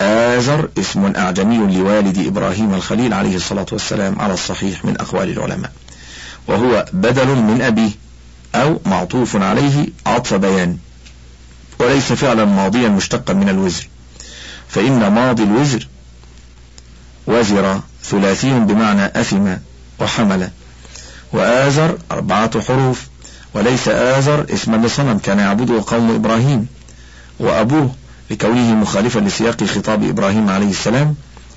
آزر 0.00 0.68
اسم 0.78 1.12
أعجمي 1.16 1.76
لوالد 1.76 2.18
إبراهيم 2.26 2.74
الخليل 2.74 3.14
عليه 3.14 3.36
الصلاة 3.36 3.66
والسلام 3.72 4.20
على 4.20 4.34
الصحيح 4.34 4.84
من 4.84 5.00
أقوال 5.00 5.30
العلماء 5.30 5.72
وهو 6.46 6.84
بدل 6.92 7.26
من 7.26 7.62
أبيه 7.62 7.90
أو 8.54 8.80
معطوف 8.86 9.36
عليه 9.36 9.86
عطف 10.06 10.34
بيان 10.34 10.78
وليس 11.78 12.12
فعلا 12.12 12.44
ماضيا 12.44 12.88
مشتقا 12.88 13.32
من 13.32 13.48
الوزر 13.48 13.88
فإن 14.68 15.06
ماضي 15.12 15.42
الوزر 15.42 15.88
وزر 17.26 17.80
ثلاثي 18.10 18.58
بمعنى 18.58 19.04
أثم 19.04 19.54
وحمل. 20.00 20.50
وآزر 21.32 21.98
أربعة 22.10 22.62
حروف 22.62 23.06
وليس 23.54 23.88
آزر 23.88 24.46
اسما 24.54 24.86
لصنم 24.86 25.18
كان 25.18 25.38
يعبده 25.38 25.84
قوم 25.86 26.14
إبراهيم. 26.14 26.66
وأبوه 27.38 27.90
لكونه 28.30 28.74
مخالفا 28.74 29.20
لسياق 29.20 29.64
خطاب 29.64 30.04
إبراهيم 30.04 30.50
عليه 30.50 30.70
السلام 30.70 31.14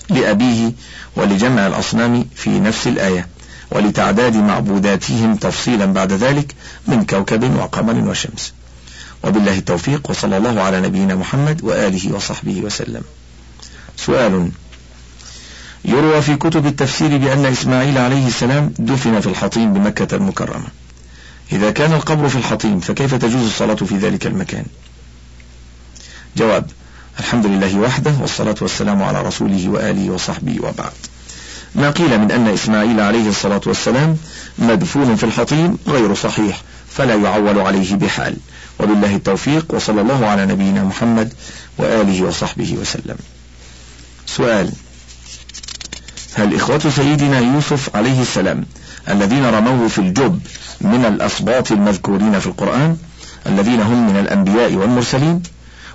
لأبيه 0.10 0.72
ولجمع 1.16 1.68
الأصنام 1.68 2.26
في 2.36 2.50
نفس 2.50 2.88
الآية 2.88 3.28
ولتعداد 3.72 4.36
معبوداتهم 4.36 5.36
تفصيلا 5.36 5.86
بعد 5.86 6.14
ذلك 6.14 6.56
من 6.88 7.06
كوكب 7.06 7.56
وقمر 7.56 8.10
وشمس. 8.10 8.54
وبالله 9.24 9.58
التوفيق 9.58 10.10
وصلى 10.10 10.38
الله 10.38 10.62
على 10.62 10.82
نبينا 10.82 11.16
محمد 11.16 11.64
وآله 11.64 12.16
وصحبه 12.16 12.62
وسلم. 12.62 13.02
سؤال 13.98 14.52
يروى 15.86 16.22
في 16.22 16.36
كتب 16.36 16.66
التفسير 16.66 17.18
بأن 17.18 17.46
إسماعيل 17.46 17.98
عليه 17.98 18.28
السلام 18.28 18.74
دفن 18.80 19.20
في 19.20 19.28
الحطيم 19.28 19.74
بمكة 19.74 20.16
المكرمة. 20.16 20.68
إذا 21.52 21.72
كان 21.72 21.94
القبر 21.94 22.30
في 22.30 22.36
الحطيم 22.36 22.80
فكيف 22.80 23.16
تجوز 23.16 23.46
الصلاة 23.46 23.76
في 23.76 23.98
ذلك 23.98 24.28
المكان؟ 24.28 24.66
جواب 26.38 26.72
الحمد 27.20 27.46
لله 27.46 27.80
وحده 27.80 28.14
والصلاة 28.22 28.56
والسلام 28.62 29.04
على 29.04 29.22
رسوله 29.22 29.70
وآله 29.70 30.10
وصحبه 30.10 30.60
وبعد. 30.60 30.92
ما 31.76 31.90
قيل 31.90 32.20
من 32.20 32.32
أن 32.32 32.48
إسماعيل 32.48 33.00
عليه 33.00 33.30
الصلاة 33.30 33.62
والسلام 33.66 34.18
مدفون 34.60 35.16
في 35.16 35.24
الحطيم 35.24 35.78
غير 35.88 36.16
صحيح 36.16 36.62
فلا 36.92 37.16
يعول 37.16 37.60
عليه 37.60 37.96
بحال. 37.96 38.38
وبالله 38.80 39.16
التوفيق 39.16 39.66
وصلى 39.70 40.02
الله 40.02 40.26
على 40.26 40.46
نبينا 40.46 40.84
محمد 40.84 41.34
وآله 41.78 42.24
وصحبه 42.24 42.78
وسلم. 42.82 43.18
سؤال 44.26 44.72
هل 46.40 46.56
إخوة 46.56 46.90
سيدنا 46.90 47.40
يوسف 47.40 47.96
عليه 47.96 48.22
السلام 48.22 48.66
الذين 49.10 49.46
رموه 49.46 49.88
في 49.88 49.98
الجب 49.98 50.40
من 50.82 51.06
الأصباط 51.06 51.72
المذكورين 51.72 52.40
في 52.40 52.48
القرآن 52.48 52.98
الذين 53.48 53.82
هم 53.82 54.10
من 54.10 54.20
الأنبياء 54.20 54.74
والمرسلين 54.74 55.44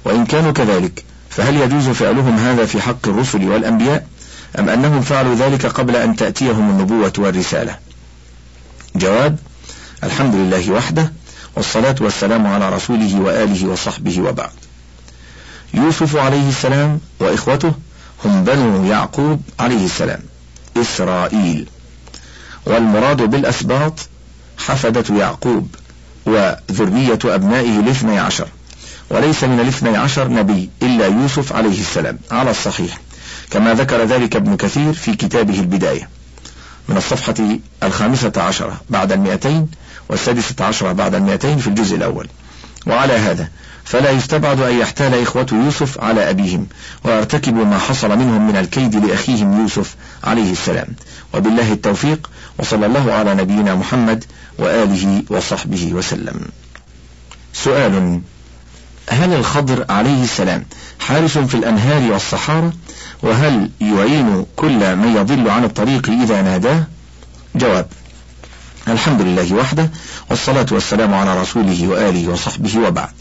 وإن 0.04 0.26
كانوا 0.26 0.52
كذلك 0.52 1.04
فهل 1.30 1.56
يجوز 1.56 1.88
فعلهم 1.88 2.36
هذا 2.36 2.66
في 2.66 2.80
حق 2.80 3.08
الرسل 3.08 3.48
والأنبياء؟ 3.48 4.06
أم 4.58 4.68
أنهم 4.68 5.00
فعلوا 5.00 5.34
ذلك 5.34 5.66
قبل 5.66 5.96
أن 5.96 6.16
تأتيهم 6.16 6.70
النبوة 6.70 7.12
والرسالة؟ 7.18 7.78
جواب 8.96 9.38
الحمد 10.04 10.34
لله 10.34 10.70
وحده 10.70 11.12
والصلاة 11.56 11.96
والسلام 12.00 12.46
على 12.46 12.68
رسوله 12.68 13.20
وآله 13.20 13.68
وصحبه 13.68 14.20
وبعد. 14.20 14.50
يوسف 15.74 16.16
عليه 16.16 16.48
السلام 16.48 17.00
وإخوته 17.20 17.72
هم 18.24 18.44
بنو 18.44 18.84
يعقوب 18.84 19.40
عليه 19.60 19.84
السلام. 19.84 20.20
إسرائيل. 20.76 21.68
والمراد 22.66 23.22
بالأسباط 23.22 24.08
حفدة 24.58 25.16
يعقوب 25.16 25.74
وذرية 26.26 27.18
أبنائه 27.24 27.80
الاثني 27.80 28.18
عشر. 28.18 28.48
وليس 29.10 29.44
من 29.44 29.60
الاثني 29.60 29.96
عشر 29.96 30.28
نبي 30.28 30.70
إلا 30.82 31.06
يوسف 31.06 31.52
عليه 31.52 31.80
السلام. 31.80 32.18
على 32.30 32.50
الصحيح. 32.50 32.98
كما 33.50 33.74
ذكر 33.74 34.04
ذلك 34.04 34.36
ابن 34.36 34.56
كثير 34.56 34.92
في 34.92 35.14
كتابه 35.14 35.60
البداية. 35.60 36.08
من 36.88 36.96
الصفحة 36.96 37.34
الخامسة 37.82 38.32
عشرة 38.36 38.80
بعد 38.90 39.12
المئتين 39.12 39.68
والسادسة 40.08 40.64
عشرة 40.64 40.92
بعد 40.92 41.14
المئتين 41.14 41.58
في 41.58 41.66
الجزء 41.66 41.96
الأول. 41.96 42.28
وعلى 42.86 43.12
هذا 43.12 43.48
فلا 43.84 44.10
يستبعد 44.10 44.60
أن 44.60 44.78
يحتال 44.78 45.22
إخوة 45.22 45.46
يوسف 45.52 46.00
على 46.00 46.30
أبيهم 46.30 46.66
ويرتكبوا 47.04 47.64
ما 47.64 47.78
حصل 47.78 48.18
منهم 48.18 48.48
من 48.48 48.56
الكيد 48.56 48.96
لأخيهم 48.96 49.60
يوسف 49.60 49.94
عليه 50.24 50.52
السلام 50.52 50.86
وبالله 51.34 51.72
التوفيق 51.72 52.30
وصلى 52.58 52.86
الله 52.86 53.12
على 53.12 53.34
نبينا 53.34 53.74
محمد 53.74 54.24
وآله 54.58 55.22
وصحبه 55.30 55.92
وسلم 55.92 56.40
سؤال 57.52 58.20
هل 59.10 59.32
الخضر 59.34 59.84
عليه 59.88 60.22
السلام 60.22 60.64
حارس 60.98 61.38
في 61.38 61.54
الأنهار 61.54 62.12
والصحارى 62.12 62.72
وهل 63.22 63.70
يعين 63.80 64.46
كل 64.56 64.96
من 64.96 65.16
يضل 65.16 65.50
عن 65.50 65.64
الطريق 65.64 66.10
إذا 66.10 66.42
ناداه؟ 66.42 66.84
جواب 67.54 67.86
الحمد 68.88 69.20
لله 69.22 69.54
وحده 69.54 69.90
والصلاة 70.30 70.66
والسلام 70.72 71.14
على 71.14 71.40
رسوله 71.40 71.88
وآله 71.88 72.28
وصحبه 72.28 72.78
وبعد. 72.78 73.12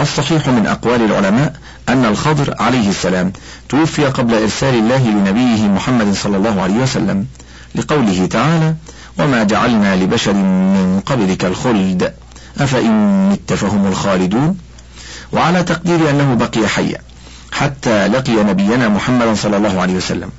الصحيح 0.00 0.48
من 0.48 0.66
أقوال 0.66 1.02
العلماء 1.02 1.56
أن 1.88 2.04
الخضر 2.04 2.54
عليه 2.58 2.90
السلام 2.90 3.32
توفي 3.68 4.04
قبل 4.04 4.34
إرسال 4.34 4.74
الله 4.74 5.08
لنبيه 5.08 5.68
محمد 5.68 6.14
صلى 6.14 6.36
الله 6.36 6.62
عليه 6.62 6.74
وسلم 6.74 7.26
لقوله 7.74 8.26
تعالى 8.26 8.74
وما 9.18 9.42
جعلنا 9.42 9.96
لبشر 9.96 10.32
من 10.32 11.02
قبلك 11.06 11.44
الخلد 11.44 12.14
أفإن 12.58 13.28
مت 13.30 13.52
فهم 13.52 13.86
الخالدون؟ 13.86 14.58
وعلى 15.32 15.62
تقدير 15.62 16.10
أنه 16.10 16.34
بقي 16.34 16.68
حيا 16.68 16.98
حتى 17.52 18.06
لقي 18.06 18.32
نبينا 18.32 18.88
محمد 18.88 19.36
صلى 19.36 19.56
الله 19.56 19.80
عليه 19.80 19.94
وسلم. 19.94 20.30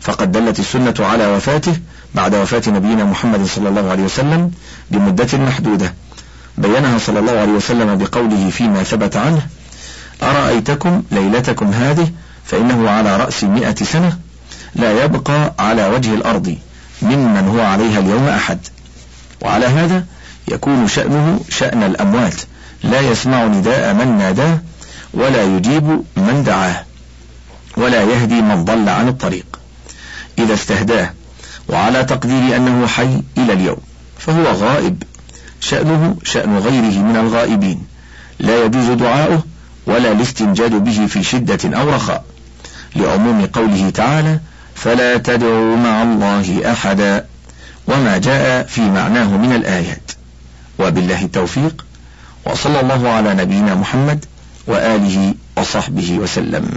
فقد 0.00 0.32
دلت 0.32 0.58
السنة 0.58 0.94
على 1.00 1.26
وفاته 1.26 1.76
بعد 2.14 2.34
وفاة 2.34 2.62
نبينا 2.66 3.04
محمد 3.04 3.46
صلى 3.46 3.68
الله 3.68 3.90
عليه 3.90 4.02
وسلم 4.02 4.50
بمدة 4.90 5.38
محدودة. 5.38 5.94
بينها 6.58 6.98
صلى 6.98 7.18
الله 7.18 7.32
عليه 7.32 7.52
وسلم 7.52 7.98
بقوله 7.98 8.50
فيما 8.50 8.82
ثبت 8.82 9.16
عنه 9.16 9.46
أرأيتكم 10.22 11.02
ليلتكم 11.10 11.70
هذه 11.70 12.10
فإنه 12.44 12.90
على 12.90 13.16
رأس 13.16 13.44
مئة 13.44 13.84
سنة 13.84 14.18
لا 14.74 15.04
يبقى 15.04 15.54
على 15.58 15.88
وجه 15.88 16.14
الأرض 16.14 16.56
ممن 17.02 17.48
هو 17.48 17.60
عليها 17.60 17.98
اليوم 17.98 18.28
أحد. 18.28 18.58
وعلى 19.42 19.66
هذا 19.66 20.04
يكون 20.48 20.88
شأنه 20.88 21.40
شأن 21.48 21.82
الأموات 21.82 22.34
لا 22.82 23.00
يسمع 23.00 23.44
نداء 23.44 23.94
من 23.94 24.18
ناداه 24.18 24.58
ولا 25.14 25.42
يجيب 25.42 26.02
من 26.16 26.44
دعاه 26.46 26.84
ولا 27.76 28.02
يهدي 28.02 28.40
من 28.40 28.64
ضل 28.64 28.88
عن 28.88 29.08
الطريق. 29.08 29.46
إذا 30.38 30.54
استهداه 30.54 31.12
وعلى 31.68 32.04
تقدير 32.04 32.56
أنه 32.56 32.86
حي 32.86 33.22
إلى 33.38 33.52
اليوم 33.52 33.78
فهو 34.18 34.44
غائب. 34.44 35.02
شأنه 35.60 36.16
شأن 36.24 36.58
غيره 36.58 36.98
من 37.02 37.16
الغائبين. 37.16 37.86
لا 38.38 38.64
يجوز 38.64 38.90
دعاؤه 38.90 39.42
ولا 39.86 40.12
الاستنجاد 40.12 40.84
به 40.84 41.06
في 41.06 41.22
شدة 41.22 41.78
أو 41.78 41.90
رخاء. 41.90 42.24
لعموم 42.96 43.46
قوله 43.46 43.90
تعالى 43.90 44.40
فلا 44.74 45.16
تدعوا 45.16 45.76
مع 45.76 46.02
الله 46.02 46.72
أحدا 46.72 47.26
وما 47.88 48.18
جاء 48.18 48.66
في 48.66 48.80
معناه 48.80 49.36
من 49.36 49.52
الآيات. 49.52 50.12
وبالله 50.78 51.24
التوفيق 51.24 51.84
وصلى 52.46 52.80
الله 52.80 53.08
على 53.08 53.34
نبينا 53.34 53.74
محمد 53.74 54.24
وآله 54.66 55.34
وصحبه 55.56 56.18
وسلم. 56.18 56.70